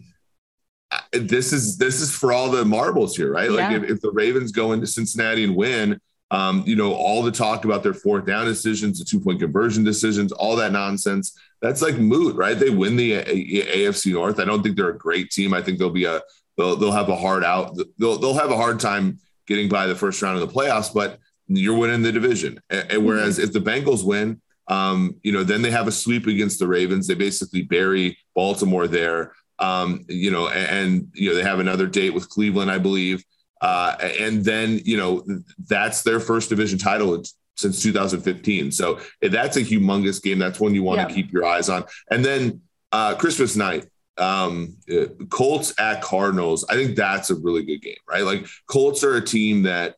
this 1.11 1.53
is 1.53 1.77
this 1.77 2.01
is 2.01 2.15
for 2.15 2.31
all 2.31 2.49
the 2.49 2.65
marbles 2.65 3.15
here, 3.15 3.31
right? 3.31 3.49
Yeah. 3.51 3.69
Like 3.69 3.83
if, 3.83 3.89
if, 3.89 4.01
the 4.01 4.11
Ravens 4.11 4.51
go 4.51 4.71
into 4.71 4.87
Cincinnati 4.87 5.43
and 5.43 5.55
win, 5.55 5.99
um, 6.31 6.63
you 6.65 6.75
know, 6.75 6.93
all 6.93 7.21
the 7.23 7.31
talk 7.31 7.65
about 7.65 7.83
their 7.83 7.93
fourth 7.93 8.25
down 8.25 8.45
decisions, 8.45 8.99
the 8.99 9.05
two 9.05 9.19
point 9.19 9.39
conversion 9.39 9.83
decisions, 9.83 10.31
all 10.31 10.55
that 10.55 10.71
nonsense, 10.71 11.37
that's 11.61 11.81
like 11.81 11.97
moot, 11.97 12.35
right? 12.35 12.57
They 12.57 12.69
win 12.69 12.95
the 12.95 13.13
a- 13.13 13.23
a- 13.27 13.87
AFC 13.87 14.13
North. 14.13 14.39
I 14.39 14.45
don't 14.45 14.63
think 14.63 14.75
they're 14.75 14.89
a 14.89 14.97
great 14.97 15.31
team. 15.31 15.53
I 15.53 15.61
think 15.61 15.77
they'll 15.77 15.89
be 15.89 16.05
a 16.05 16.21
they'll 16.57 16.75
they'll 16.75 16.91
have 16.91 17.09
a 17.09 17.15
hard 17.15 17.43
out. 17.43 17.77
They'll 17.97 18.17
they'll 18.17 18.33
have 18.33 18.51
a 18.51 18.57
hard 18.57 18.79
time 18.79 19.19
getting 19.47 19.69
by 19.69 19.87
the 19.87 19.95
first 19.95 20.21
round 20.21 20.39
of 20.39 20.47
the 20.47 20.53
playoffs, 20.53 20.93
but 20.93 21.19
you're 21.47 21.77
winning 21.77 22.03
the 22.03 22.11
division. 22.11 22.61
And, 22.69 22.91
and 22.91 23.05
whereas 23.05 23.37
mm-hmm. 23.37 23.45
if 23.45 23.53
the 23.53 23.59
Bengals 23.59 24.05
win, 24.05 24.41
um, 24.67 25.15
you 25.23 25.31
know, 25.31 25.43
then 25.43 25.63
they 25.63 25.71
have 25.71 25.87
a 25.87 25.91
sweep 25.91 26.27
against 26.27 26.59
the 26.59 26.67
Ravens. 26.67 27.07
They 27.07 27.15
basically 27.15 27.63
bury 27.63 28.17
Baltimore 28.35 28.87
there. 28.87 29.33
Um, 29.59 30.05
you 30.07 30.31
know, 30.31 30.47
and, 30.47 30.87
and, 30.87 31.11
you 31.13 31.29
know 31.29 31.35
they 31.35 31.43
have 31.43 31.59
another 31.59 31.85
date 31.85 32.13
with 32.13 32.29
Cleveland, 32.29 32.71
I 32.71 32.77
believe, 32.77 33.23
uh, 33.61 33.95
and 34.01 34.43
then 34.43 34.79
you 34.85 34.97
know 34.97 35.25
that's 35.67 36.01
their 36.01 36.19
first 36.19 36.49
division 36.49 36.79
title 36.79 37.21
since 37.59 37.83
2015. 37.83 38.71
So 38.71 38.99
that's 39.21 39.57
a 39.57 39.61
humongous 39.61 40.21
game. 40.21 40.39
That's 40.39 40.59
one 40.59 40.73
you 40.73 40.83
want 40.83 40.99
yeah. 40.99 41.07
to 41.07 41.13
keep 41.13 41.31
your 41.31 41.45
eyes 41.45 41.69
on. 41.69 41.83
And 42.09 42.23
then 42.23 42.61
uh, 42.91 43.15
Christmas 43.15 43.55
night, 43.55 43.85
um, 44.17 44.77
uh, 44.91 45.07
Colts 45.29 45.73
at 45.79 46.01
Cardinals. 46.01 46.65
I 46.69 46.75
think 46.75 46.95
that's 46.95 47.29
a 47.29 47.35
really 47.35 47.63
good 47.63 47.81
game, 47.81 47.97
right? 48.07 48.23
Like 48.23 48.47
Colts 48.67 49.03
are 49.03 49.15
a 49.15 49.21
team 49.21 49.63
that 49.63 49.95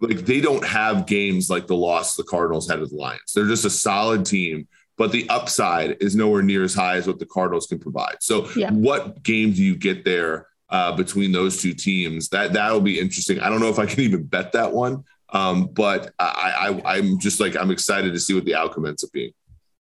like 0.00 0.18
they 0.18 0.40
don't 0.40 0.64
have 0.64 1.06
games 1.06 1.48
like 1.48 1.66
the 1.66 1.76
loss 1.76 2.16
the 2.16 2.24
Cardinals 2.24 2.68
had 2.68 2.80
with 2.80 2.90
the 2.90 2.96
Lions. 2.96 3.32
They're 3.34 3.46
just 3.46 3.64
a 3.64 3.70
solid 3.70 4.26
team 4.26 4.66
but 4.96 5.12
the 5.12 5.28
upside 5.28 5.96
is 6.00 6.14
nowhere 6.14 6.42
near 6.42 6.62
as 6.62 6.74
high 6.74 6.96
as 6.96 7.06
what 7.06 7.18
the 7.18 7.26
Cardinals 7.26 7.66
can 7.66 7.78
provide. 7.78 8.16
So, 8.20 8.48
yeah. 8.56 8.70
what 8.70 9.22
game 9.22 9.52
do 9.52 9.62
you 9.62 9.76
get 9.76 10.04
there 10.04 10.48
uh, 10.68 10.92
between 10.96 11.32
those 11.32 11.60
two 11.60 11.74
teams? 11.74 12.28
That 12.28 12.52
that'll 12.52 12.80
be 12.80 13.00
interesting. 13.00 13.40
I 13.40 13.48
don't 13.48 13.60
know 13.60 13.68
if 13.68 13.78
I 13.78 13.86
can 13.86 14.00
even 14.00 14.24
bet 14.24 14.52
that 14.52 14.72
one, 14.72 15.04
um, 15.30 15.68
but 15.72 16.12
I, 16.18 16.80
I 16.84 16.96
I'm 16.96 17.18
just 17.18 17.40
like 17.40 17.56
I'm 17.56 17.70
excited 17.70 18.12
to 18.12 18.20
see 18.20 18.34
what 18.34 18.44
the 18.44 18.54
outcome 18.54 18.86
ends 18.86 19.02
up 19.04 19.10
being. 19.12 19.32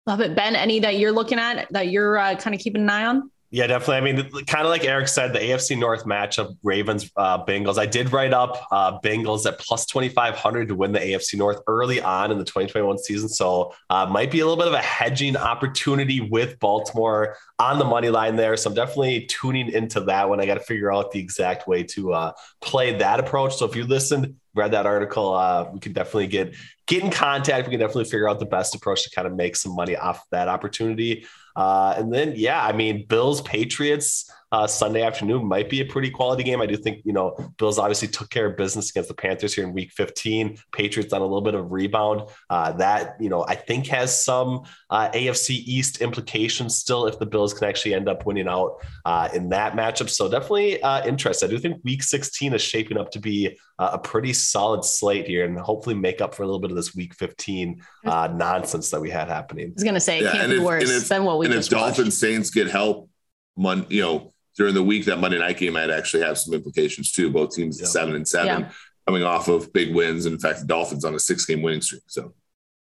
Love 0.06 0.20
it, 0.20 0.34
Ben. 0.34 0.56
Any 0.56 0.80
that 0.80 0.98
you're 0.98 1.12
looking 1.12 1.38
at 1.38 1.70
that 1.70 1.88
you're 1.88 2.16
uh, 2.16 2.34
kind 2.36 2.54
of 2.54 2.60
keeping 2.60 2.82
an 2.82 2.90
eye 2.90 3.04
on? 3.04 3.30
Yeah, 3.50 3.66
definitely. 3.66 3.96
I 3.96 4.12
mean, 4.12 4.44
kind 4.44 4.66
of 4.66 4.70
like 4.70 4.84
Eric 4.84 5.08
said, 5.08 5.32
the 5.32 5.38
AFC 5.38 5.78
North 5.78 6.04
matchup, 6.04 6.58
Ravens, 6.62 7.10
uh, 7.16 7.42
Bengals. 7.46 7.78
I 7.78 7.86
did 7.86 8.12
write 8.12 8.34
up 8.34 8.66
uh, 8.70 9.00
Bengals 9.00 9.46
at 9.46 9.58
plus 9.58 9.86
2,500 9.86 10.68
to 10.68 10.74
win 10.74 10.92
the 10.92 10.98
AFC 10.98 11.36
North 11.38 11.62
early 11.66 11.98
on 12.02 12.30
in 12.30 12.36
the 12.36 12.44
2021 12.44 12.98
season. 12.98 13.30
So, 13.30 13.72
uh, 13.88 14.04
might 14.04 14.30
be 14.30 14.40
a 14.40 14.46
little 14.46 14.62
bit 14.62 14.68
of 14.68 14.74
a 14.74 14.82
hedging 14.82 15.34
opportunity 15.34 16.20
with 16.20 16.58
Baltimore 16.58 17.36
on 17.58 17.78
the 17.78 17.86
money 17.86 18.10
line 18.10 18.36
there. 18.36 18.54
So, 18.58 18.68
I'm 18.68 18.76
definitely 18.76 19.24
tuning 19.24 19.70
into 19.70 20.00
that 20.02 20.28
one. 20.28 20.40
I 20.40 20.46
got 20.46 20.54
to 20.54 20.60
figure 20.60 20.92
out 20.92 21.12
the 21.12 21.20
exact 21.20 21.66
way 21.66 21.84
to 21.84 22.12
uh, 22.12 22.32
play 22.60 22.98
that 22.98 23.18
approach. 23.18 23.56
So, 23.56 23.64
if 23.64 23.74
you 23.74 23.86
listened, 23.86 24.34
read 24.54 24.72
that 24.72 24.84
article, 24.84 25.32
uh, 25.32 25.70
we 25.72 25.80
can 25.80 25.94
definitely 25.94 26.26
get 26.26 26.54
get 26.88 27.04
in 27.04 27.10
contact. 27.10 27.66
We 27.66 27.70
can 27.70 27.80
definitely 27.80 28.04
figure 28.04 28.28
out 28.28 28.40
the 28.40 28.46
best 28.46 28.74
approach 28.74 29.04
to 29.04 29.10
kind 29.10 29.28
of 29.28 29.34
make 29.34 29.54
some 29.54 29.76
money 29.76 29.94
off 29.94 30.24
that 30.30 30.48
opportunity. 30.48 31.26
Uh, 31.54 31.94
and 31.96 32.12
then, 32.12 32.34
yeah, 32.36 32.64
I 32.64 32.72
mean, 32.72 33.04
Bills 33.06 33.40
Patriots 33.42 34.30
uh, 34.52 34.66
Sunday 34.66 35.02
afternoon 35.02 35.44
might 35.44 35.68
be 35.68 35.80
a 35.80 35.84
pretty 35.84 36.08
quality 36.08 36.42
game. 36.42 36.62
I 36.62 36.66
do 36.66 36.76
think, 36.76 37.02
you 37.04 37.12
know, 37.12 37.36
Bills 37.58 37.78
obviously 37.78 38.08
took 38.08 38.30
care 38.30 38.46
of 38.46 38.56
business 38.56 38.90
against 38.90 39.08
the 39.08 39.14
Panthers 39.14 39.54
here 39.54 39.64
in 39.64 39.72
week 39.72 39.90
15. 39.92 40.56
Patriots 40.72 41.12
on 41.12 41.20
a 41.20 41.24
little 41.24 41.42
bit 41.42 41.54
of 41.54 41.70
rebound. 41.72 42.22
Uh, 42.48 42.72
that, 42.72 43.16
you 43.20 43.28
know, 43.28 43.44
I 43.46 43.56
think 43.56 43.88
has 43.88 44.24
some 44.24 44.62
uh, 44.88 45.10
AFC 45.10 45.50
East 45.50 46.00
implications 46.00 46.78
still 46.78 47.06
if 47.06 47.18
the 47.18 47.26
Bills 47.26 47.52
can 47.52 47.68
actually 47.68 47.94
end 47.94 48.08
up 48.08 48.24
winning 48.24 48.48
out 48.48 48.80
uh, 49.04 49.28
in 49.34 49.48
that 49.50 49.74
matchup. 49.74 50.08
So 50.08 50.30
definitely 50.30 50.80
uh, 50.80 51.04
interested. 51.06 51.46
I 51.46 51.50
do 51.50 51.58
think 51.58 51.82
week 51.84 52.02
16 52.04 52.54
is 52.54 52.62
shaping 52.62 52.98
up 52.98 53.10
to 53.10 53.18
be 53.18 53.58
a 53.80 53.98
pretty 53.98 54.32
solid 54.32 54.84
slate 54.84 55.28
here 55.28 55.44
and 55.44 55.56
hopefully 55.56 55.94
make 55.94 56.20
up 56.20 56.34
for 56.34 56.42
a 56.42 56.46
little 56.46 56.58
bit 56.58 56.72
of 56.72 56.76
this 56.78 56.94
week 56.94 57.14
15 57.14 57.82
uh, 58.06 58.28
nonsense 58.34 58.90
that 58.90 59.00
we 59.00 59.10
had 59.10 59.28
happening. 59.28 59.66
I 59.66 59.72
was 59.74 59.84
going 59.84 59.94
to 59.94 60.00
say, 60.00 60.18
it 60.18 60.24
yeah, 60.24 60.32
can't 60.32 60.50
be 60.50 60.56
if, 60.56 60.62
worse 60.62 61.08
than 61.08 61.24
what 61.24 61.38
we 61.38 61.46
and 61.46 61.54
just 61.54 61.72
if 61.72 61.78
Dolphins 61.78 62.18
Saints 62.18 62.50
get 62.50 62.68
help, 62.68 63.10
mon- 63.56 63.86
you 63.88 64.02
know, 64.02 64.32
during 64.56 64.74
the 64.74 64.82
week 64.82 65.04
that 65.06 65.18
Monday 65.18 65.38
night 65.38 65.56
game 65.56 65.74
might 65.74 65.90
actually 65.90 66.22
have 66.22 66.38
some 66.38 66.54
implications 66.54 67.12
too. 67.12 67.30
Both 67.30 67.54
teams 67.54 67.80
at 67.80 67.88
seven 67.88 68.14
and 68.14 68.26
seven 68.26 68.62
yeah. 68.62 68.70
coming 69.06 69.22
off 69.22 69.48
of 69.48 69.72
big 69.72 69.94
wins. 69.94 70.26
And 70.26 70.34
in 70.34 70.40
fact, 70.40 70.60
the 70.60 70.66
Dolphins 70.66 71.04
on 71.04 71.14
a 71.14 71.18
six 71.18 71.44
game 71.44 71.62
winning 71.62 71.80
streak. 71.80 72.02
So 72.06 72.34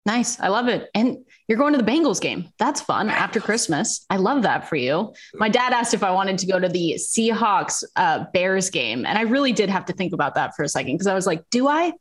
nice. 0.05 0.41
I 0.41 0.49
love 0.49 0.67
it. 0.69 0.91
And 0.95 1.19
you're 1.47 1.59
going 1.59 1.73
to 1.75 1.83
the 1.83 1.89
Bengals 1.89 2.21
game. 2.21 2.49
That's 2.59 2.81
fun 2.81 3.09
after 3.09 3.41
Christmas. 3.41 4.05
I 4.11 4.17
love 4.17 4.43
that 4.43 4.69
for 4.69 4.77
you. 4.77 5.15
My 5.35 5.49
dad 5.49 5.73
asked 5.73 5.95
if 5.95 6.03
I 6.03 6.11
wanted 6.11 6.39
to 6.39 6.47
go 6.47 6.59
to 6.59 6.69
the 6.69 6.95
Seahawks 6.97 7.85
uh, 7.95 8.25
Bears 8.33 8.69
game. 8.71 9.07
And 9.07 9.17
I 9.17 9.23
really 9.23 9.53
did 9.53 9.71
have 9.71 9.85
to 9.87 9.93
think 9.93 10.13
about 10.13 10.35
that 10.35 10.57
for 10.57 10.65
a 10.65 10.69
second 10.69 10.95
because 10.95 11.07
I 11.07 11.15
was 11.15 11.27
like, 11.27 11.49
do 11.51 11.69
I? 11.69 11.93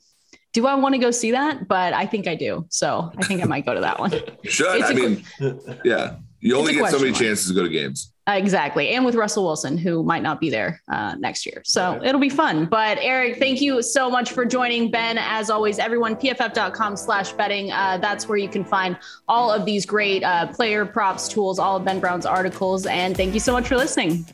Do 0.54 0.66
I 0.66 0.76
want 0.76 0.96
to 0.96 1.00
go 1.00 1.12
see 1.12 1.32
that? 1.32 1.68
But 1.68 1.94
I 1.94 2.06
think 2.06 2.28
I 2.28 2.36
do. 2.36 2.66
So 2.70 3.12
I 3.18 3.24
think 3.24 3.42
I 3.42 3.46
might 3.46 3.66
go 3.66 3.74
to 3.74 3.82
that 3.82 4.00
one. 4.00 4.14
Should 4.44 4.84
I 4.84 4.94
mean, 4.94 5.24
yeah, 5.84 6.18
you 6.40 6.56
only 6.58 6.74
get 6.74 6.90
so 6.92 7.00
many 7.00 7.12
chances 7.12 7.48
to 7.48 7.54
go 7.54 7.64
to 7.64 7.70
games. 7.70 8.14
Uh, 8.28 8.34
exactly. 8.34 8.90
And 8.90 9.04
with 9.04 9.16
Russell 9.16 9.44
Wilson, 9.44 9.78
who 9.78 10.04
might 10.04 10.22
not 10.22 10.40
be 10.40 10.52
there 10.52 10.82
uh, 10.88 11.16
next 11.16 11.46
year. 11.48 11.64
So 11.66 11.94
right. 11.94 12.06
it'll 12.06 12.22
be 12.22 12.30
fun. 12.30 12.66
But 12.66 13.00
Eric, 13.02 13.40
thank 13.40 13.60
you 13.60 13.82
so 13.82 14.10
much 14.10 14.32
for 14.32 14.46
joining. 14.46 14.92
Ben, 14.92 15.18
as 15.18 15.50
always, 15.50 15.80
everyone, 15.80 16.16
pff.com 16.16 16.96
slash 16.96 17.32
betting. 17.34 17.72
Uh, 17.72 17.98
that's 17.98 18.28
where 18.28 18.38
you 18.38 18.48
can 18.48 18.64
find 18.64 18.98
all 19.28 19.52
of 19.52 19.66
these 19.66 19.86
great 19.86 20.24
uh, 20.24 20.46
player 20.48 20.86
props 20.86 21.28
tools, 21.28 21.58
all 21.58 21.78
of 21.78 21.86
Ben 21.86 22.00
Brown's 22.00 22.26
articles. 22.26 22.86
And 22.86 23.18
thank 23.18 23.34
you 23.34 23.40
so 23.40 23.52
much 23.52 23.68
for 23.68 23.78
listening. 23.78 24.26